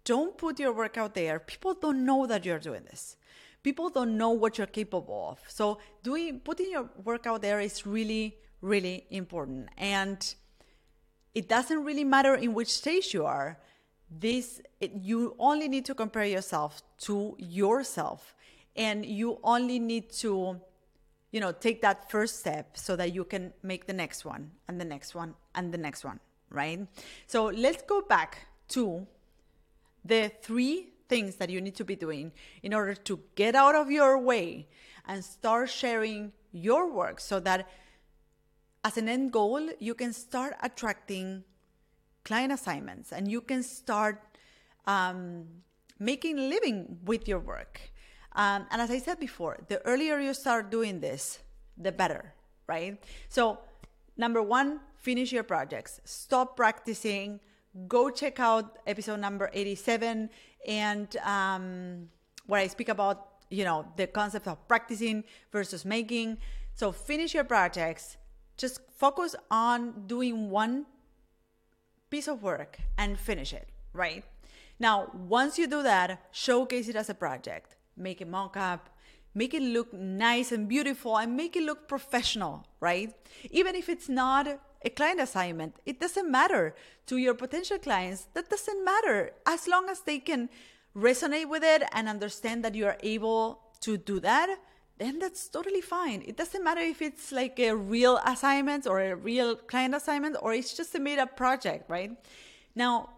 don't 0.03 0.35
put 0.35 0.59
your 0.59 0.73
work 0.73 0.97
out 0.97 1.13
there, 1.13 1.39
people 1.39 1.75
don't 1.75 2.03
know 2.03 2.25
that 2.25 2.43
you're 2.43 2.59
doing 2.59 2.83
this. 2.83 3.15
People 3.61 3.89
don't 3.89 4.17
know 4.17 4.31
what 4.31 4.57
you're 4.57 4.67
capable 4.67 5.29
of. 5.31 5.39
So, 5.47 5.77
doing 6.01 6.39
putting 6.39 6.71
your 6.71 6.89
work 7.03 7.27
out 7.27 7.43
there 7.43 7.59
is 7.59 7.85
really, 7.85 8.37
really 8.61 9.05
important. 9.11 9.69
And 9.77 10.33
it 11.33 11.49
doesn't 11.49 11.83
really 11.83 12.03
matter 12.03 12.35
in 12.35 12.53
which 12.53 12.71
stage 12.71 13.13
you 13.13 13.25
are. 13.25 13.59
This 14.09 14.61
it, 14.79 14.91
you 14.93 15.35
only 15.39 15.67
need 15.67 15.85
to 15.85 15.95
compare 15.95 16.25
yourself 16.25 16.81
to 16.99 17.35
yourself. 17.39 18.35
And 18.75 19.05
you 19.05 19.39
only 19.43 19.79
need 19.79 20.11
to 20.23 20.59
you 21.31 21.39
know 21.39 21.51
take 21.51 21.81
that 21.81 22.11
first 22.11 22.39
step 22.39 22.77
so 22.77 22.95
that 22.95 23.13
you 23.13 23.23
can 23.23 23.53
make 23.63 23.87
the 23.87 23.93
next 23.93 24.25
one 24.25 24.51
and 24.67 24.79
the 24.79 24.85
next 24.85 25.15
one 25.15 25.33
and 25.55 25.73
the 25.73 25.77
next 25.77 26.03
one 26.03 26.19
right? 26.53 26.87
So 27.27 27.45
let's 27.45 27.81
go 27.81 28.01
back 28.01 28.47
to 28.69 29.05
the 30.05 30.31
three 30.41 30.93
things 31.09 31.35
that 31.35 31.49
you 31.49 31.59
need 31.59 31.75
to 31.75 31.83
be 31.83 31.95
doing 31.95 32.31
in 32.61 32.73
order 32.73 32.93
to 32.93 33.19
get 33.35 33.55
out 33.55 33.75
of 33.75 33.91
your 33.91 34.17
way 34.19 34.67
and 35.05 35.23
start 35.25 35.69
sharing 35.69 36.31
your 36.51 36.91
work 36.91 37.19
so 37.19 37.39
that 37.41 37.67
as 38.83 38.97
an 38.97 39.07
end 39.07 39.31
goal, 39.31 39.69
you 39.79 39.93
can 39.93 40.13
start 40.13 40.55
attracting 40.61 41.43
client 42.23 42.51
assignments 42.51 43.11
and 43.11 43.29
you 43.29 43.41
can 43.41 43.63
start 43.63 44.21
um, 44.85 45.45
making 45.99 46.39
a 46.39 46.47
living 46.47 46.99
with 47.05 47.27
your 47.27 47.39
work. 47.39 47.79
Um, 48.35 48.65
and 48.71 48.81
as 48.81 48.89
I 48.89 48.99
said 48.99 49.19
before, 49.19 49.59
the 49.67 49.85
earlier 49.85 50.19
you 50.19 50.33
start 50.33 50.71
doing 50.71 50.99
this, 50.99 51.39
the 51.77 51.91
better, 51.91 52.33
right? 52.67 53.01
So, 53.29 53.59
number 54.17 54.41
one, 54.41 54.79
finish 54.95 55.31
your 55.31 55.43
projects, 55.43 56.01
stop 56.03 56.55
practicing, 56.55 57.39
go 57.87 58.09
check 58.09 58.39
out 58.39 58.79
episode 58.87 59.19
number 59.19 59.49
87 59.53 60.29
and 60.67 61.17
um, 61.17 62.09
where 62.47 62.61
I 62.61 62.67
speak 62.67 62.89
about 62.89 63.29
you 63.49 63.63
know 63.63 63.85
the 63.97 64.07
concept 64.07 64.47
of 64.47 64.67
practicing 64.67 65.23
versus 65.51 65.85
making. 65.85 66.37
So 66.75 66.91
finish 66.91 67.35
your 67.35 67.43
projects, 67.43 68.17
just 68.57 68.79
focus 68.97 69.35
on 69.49 70.07
doing 70.07 70.49
one 70.49 70.85
piece 72.09 72.27
of 72.27 72.43
work 72.43 72.77
and 72.97 73.19
finish 73.19 73.53
it, 73.53 73.69
right? 73.93 74.23
Now, 74.79 75.09
once 75.13 75.57
you 75.57 75.67
do 75.67 75.83
that, 75.83 76.27
showcase 76.31 76.87
it 76.87 76.95
as 76.95 77.09
a 77.09 77.13
project. 77.13 77.75
Make 77.95 78.21
a 78.21 78.25
mock 78.25 78.57
up, 78.57 78.89
make 79.33 79.53
it 79.53 79.61
look 79.61 79.93
nice 79.93 80.51
and 80.51 80.67
beautiful, 80.67 81.17
and 81.17 81.35
make 81.35 81.55
it 81.55 81.63
look 81.63 81.87
professional, 81.87 82.67
right? 82.79 83.13
Even 83.51 83.75
if 83.75 83.89
it's 83.89 84.09
not 84.09 84.47
a 84.83 84.89
client 84.89 85.21
assignment, 85.21 85.75
it 85.85 85.99
doesn't 85.99 86.29
matter 86.29 86.75
to 87.07 87.17
your 87.17 87.33
potential 87.33 87.77
clients. 87.77 88.27
That 88.33 88.49
doesn't 88.49 88.83
matter 88.83 89.31
as 89.45 89.67
long 89.67 89.89
as 89.89 90.01
they 90.01 90.19
can 90.19 90.49
resonate 90.95 91.49
with 91.49 91.63
it 91.63 91.83
and 91.91 92.07
understand 92.07 92.63
that 92.63 92.75
you 92.75 92.85
are 92.85 92.97
able 93.01 93.59
to 93.81 93.97
do 93.97 94.19
that 94.19 94.59
then 94.97 95.19
that's 95.19 95.49
totally 95.49 95.81
fine. 95.81 96.23
It 96.25 96.37
doesn't 96.37 96.63
matter 96.63 96.81
if 96.81 97.01
it's 97.01 97.31
like 97.31 97.59
a 97.59 97.75
real 97.75 98.19
assignment 98.25 98.87
or 98.87 98.99
a 99.01 99.15
real 99.15 99.55
client 99.55 99.95
assignment 99.95 100.37
or 100.41 100.53
it's 100.53 100.75
just 100.75 100.93
a 100.95 100.99
made 100.99 101.19
up 101.19 101.35
project, 101.35 101.89
right? 101.89 102.11
Now, 102.75 103.09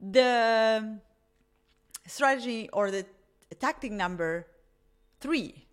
the 0.00 1.00
strategy 2.06 2.68
or 2.72 2.90
the 2.90 3.06
tactic 3.58 3.92
number 3.92 4.46
three 5.20 5.66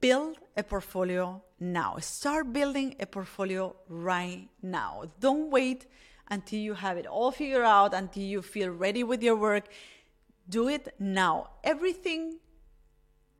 build 0.00 0.38
a 0.56 0.62
portfolio 0.62 1.42
now. 1.58 1.96
Start 2.00 2.52
building 2.52 2.94
a 3.00 3.06
portfolio 3.06 3.74
right 3.88 4.48
now. 4.62 5.04
Don't 5.20 5.50
wait 5.50 5.86
until 6.28 6.58
you 6.58 6.74
have 6.74 6.96
it 6.96 7.06
all 7.06 7.30
figured 7.30 7.64
out, 7.64 7.94
until 7.94 8.22
you 8.22 8.42
feel 8.42 8.70
ready 8.70 9.04
with 9.04 9.22
your 9.22 9.36
work. 9.36 9.64
Do 10.48 10.68
it 10.68 10.94
now. 10.98 11.50
Everything 11.62 12.38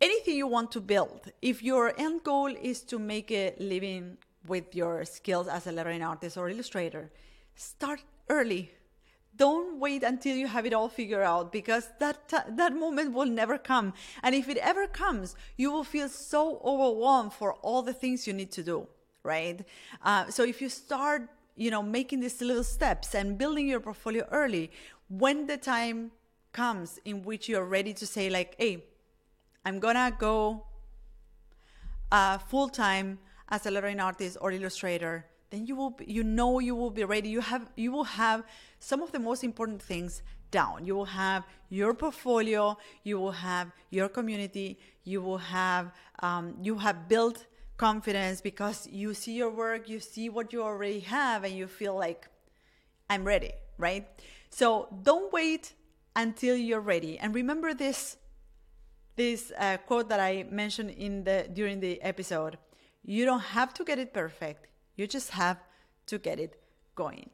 anything 0.03 0.37
you 0.37 0.49
want 0.49 0.73
to 0.73 0.81
build, 0.81 1.31
if 1.41 1.63
your 1.63 1.95
end 1.97 2.25
goal 2.25 2.53
is 2.61 2.83
to 2.83 2.99
make 2.99 3.31
a 3.31 3.55
living 3.59 4.19
with 4.47 4.75
your 4.75 5.05
skills 5.05 5.47
as 5.47 5.67
a 5.67 5.73
lettering 5.73 6.03
artist 6.03 6.37
or 6.37 6.51
illustrator, 6.51 7.11
start 7.55 8.03
early. 8.29 8.73
Don't 9.37 9.79
wait 9.79 10.03
until 10.03 10.37
you 10.37 10.49
have 10.49 10.67
it 10.67 10.75
all 10.75 10.89
figured 10.89 11.23
out 11.23 11.53
because 11.53 11.89
that 12.01 12.29
that 12.51 12.75
moment 12.75 13.15
will 13.15 13.27
never 13.27 13.57
come. 13.57 13.95
And 14.23 14.35
if 14.35 14.49
it 14.49 14.59
ever 14.59 14.87
comes, 14.87 15.37
you 15.57 15.73
will 15.73 15.85
feel 15.85 16.09
so 16.09 16.61
overwhelmed 16.65 17.33
for 17.33 17.55
all 17.55 17.83
the 17.83 17.95
things 17.95 18.27
you 18.27 18.35
need 18.35 18.51
to 18.53 18.63
do, 18.63 18.87
right? 19.23 19.65
Uh, 20.05 20.27
so 20.27 20.43
if 20.43 20.61
you 20.61 20.69
start, 20.69 21.31
you 21.57 21.71
know, 21.71 21.83
making 21.83 22.21
these 22.21 22.43
little 22.43 22.65
steps 22.65 23.15
and 23.15 23.39
building 23.39 23.69
your 23.69 23.81
portfolio 23.81 24.27
early, 24.33 24.71
when 25.09 25.47
the 25.47 25.57
time 25.57 26.11
comes 26.53 26.99
in 27.07 27.23
which 27.23 27.49
you're 27.49 27.65
ready 27.65 27.95
to 27.95 28.07
say 28.07 28.29
like, 28.29 28.55
"Hey, 28.59 28.85
I'm 29.65 29.79
gonna 29.79 30.15
go 30.19 30.65
uh, 32.11 32.39
full 32.39 32.69
time 32.69 33.19
as 33.49 33.67
a 33.67 33.71
lettering 33.71 34.01
artist 34.01 34.37
or 34.41 34.53
illustrator, 34.53 35.27
then 35.51 35.67
you 35.67 35.77
will 35.77 35.91
be, 35.91 36.05
you 36.07 36.25
know 36.25 36.59
you 36.59 36.75
will 36.75 36.91
be 36.91 37.05
ready. 37.05 37.29
You 37.29 37.41
have 37.41 37.69
you 37.77 37.93
will 37.93 38.05
have 38.05 38.45
some 38.79 39.03
of 39.03 39.13
the 39.13 39.19
most 39.19 39.45
important 39.45 39.83
things 39.83 40.23
down. 40.51 40.87
You 40.87 40.95
will 40.95 41.13
have 41.27 41.45
your 41.69 41.95
portfolio. 41.95 42.79
You 43.05 43.19
will 43.21 43.33
have 43.33 43.71
your 43.91 44.09
community. 44.09 44.79
You 45.05 45.21
will 45.21 45.39
have 45.39 45.93
um, 46.21 46.55
you 46.63 46.77
have 46.79 47.09
built 47.09 47.47
confidence 47.77 48.41
because 48.41 48.89
you 48.91 49.13
see 49.13 49.33
your 49.33 49.51
work, 49.51 49.89
you 49.89 50.01
see 50.01 50.29
what 50.29 50.53
you 50.53 50.63
already 50.63 51.01
have, 51.01 51.45
and 51.45 51.53
you 51.55 51.67
feel 51.67 51.95
like 51.97 52.29
I'm 53.11 53.25
ready, 53.25 53.53
right? 53.77 54.07
So 54.51 54.89
don't 55.03 55.33
wait 55.33 55.75
until 56.17 56.57
you're 56.57 56.81
ready. 56.81 57.19
And 57.19 57.35
remember 57.35 57.75
this 57.75 58.17
this 59.17 59.53
uh, 59.59 59.77
quote 59.87 60.09
that 60.09 60.21
I 60.21 60.45
mentioned 60.51 60.91
in 60.91 61.25
the 61.25 61.49
during 61.53 61.81
the 61.81 62.01
episode. 62.03 62.59
You 63.05 63.25
don't 63.25 63.41
have 63.41 63.75
to 63.75 63.85
get 63.85 63.99
it 63.99 64.13
perfect. 64.13 64.69
You 64.97 65.07
just 65.07 65.31
have 65.31 65.59
to 66.07 66.19
get 66.19 66.39
it 66.39 66.61
going. 66.95 67.31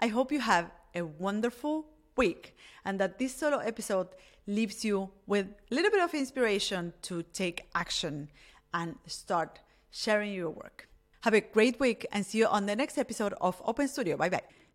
I 0.00 0.08
hope 0.08 0.32
you 0.32 0.40
have 0.40 0.70
a 0.94 1.02
wonderful 1.02 1.86
week 2.16 2.56
and 2.84 2.98
that 3.00 3.18
this 3.18 3.34
solo 3.34 3.58
episode 3.58 4.08
leaves 4.46 4.84
you 4.84 5.10
with 5.26 5.46
a 5.70 5.74
little 5.74 5.90
bit 5.90 6.02
of 6.02 6.14
inspiration 6.14 6.92
to 7.02 7.22
take 7.32 7.68
action 7.74 8.28
and 8.72 8.96
start 9.06 9.60
sharing 9.90 10.32
your 10.32 10.50
work. 10.50 10.88
Have 11.22 11.34
a 11.34 11.40
great 11.40 11.78
week 11.78 12.06
and 12.12 12.24
see 12.24 12.38
you 12.38 12.46
on 12.46 12.66
the 12.66 12.74
next 12.74 12.96
episode 12.96 13.34
of 13.40 13.60
Open 13.64 13.88
Studio. 13.88 14.16
Bye 14.16 14.30
bye. 14.30 14.59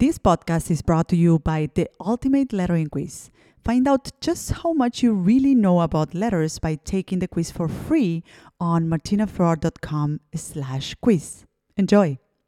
This 0.00 0.16
podcast 0.16 0.70
is 0.70 0.80
brought 0.80 1.08
to 1.08 1.16
you 1.16 1.40
by 1.40 1.70
the 1.74 1.90
Ultimate 1.98 2.52
Lettering 2.52 2.86
Quiz. 2.86 3.32
Find 3.64 3.88
out 3.88 4.12
just 4.20 4.52
how 4.62 4.72
much 4.72 5.02
you 5.02 5.12
really 5.12 5.56
know 5.56 5.80
about 5.80 6.14
letters 6.14 6.60
by 6.60 6.76
taking 6.76 7.18
the 7.18 7.26
quiz 7.26 7.50
for 7.50 7.66
free 7.66 8.22
on 8.60 8.86
martinaflor.com 8.88 10.20
slash 10.36 10.94
quiz. 11.02 11.44
Enjoy! 11.76 12.16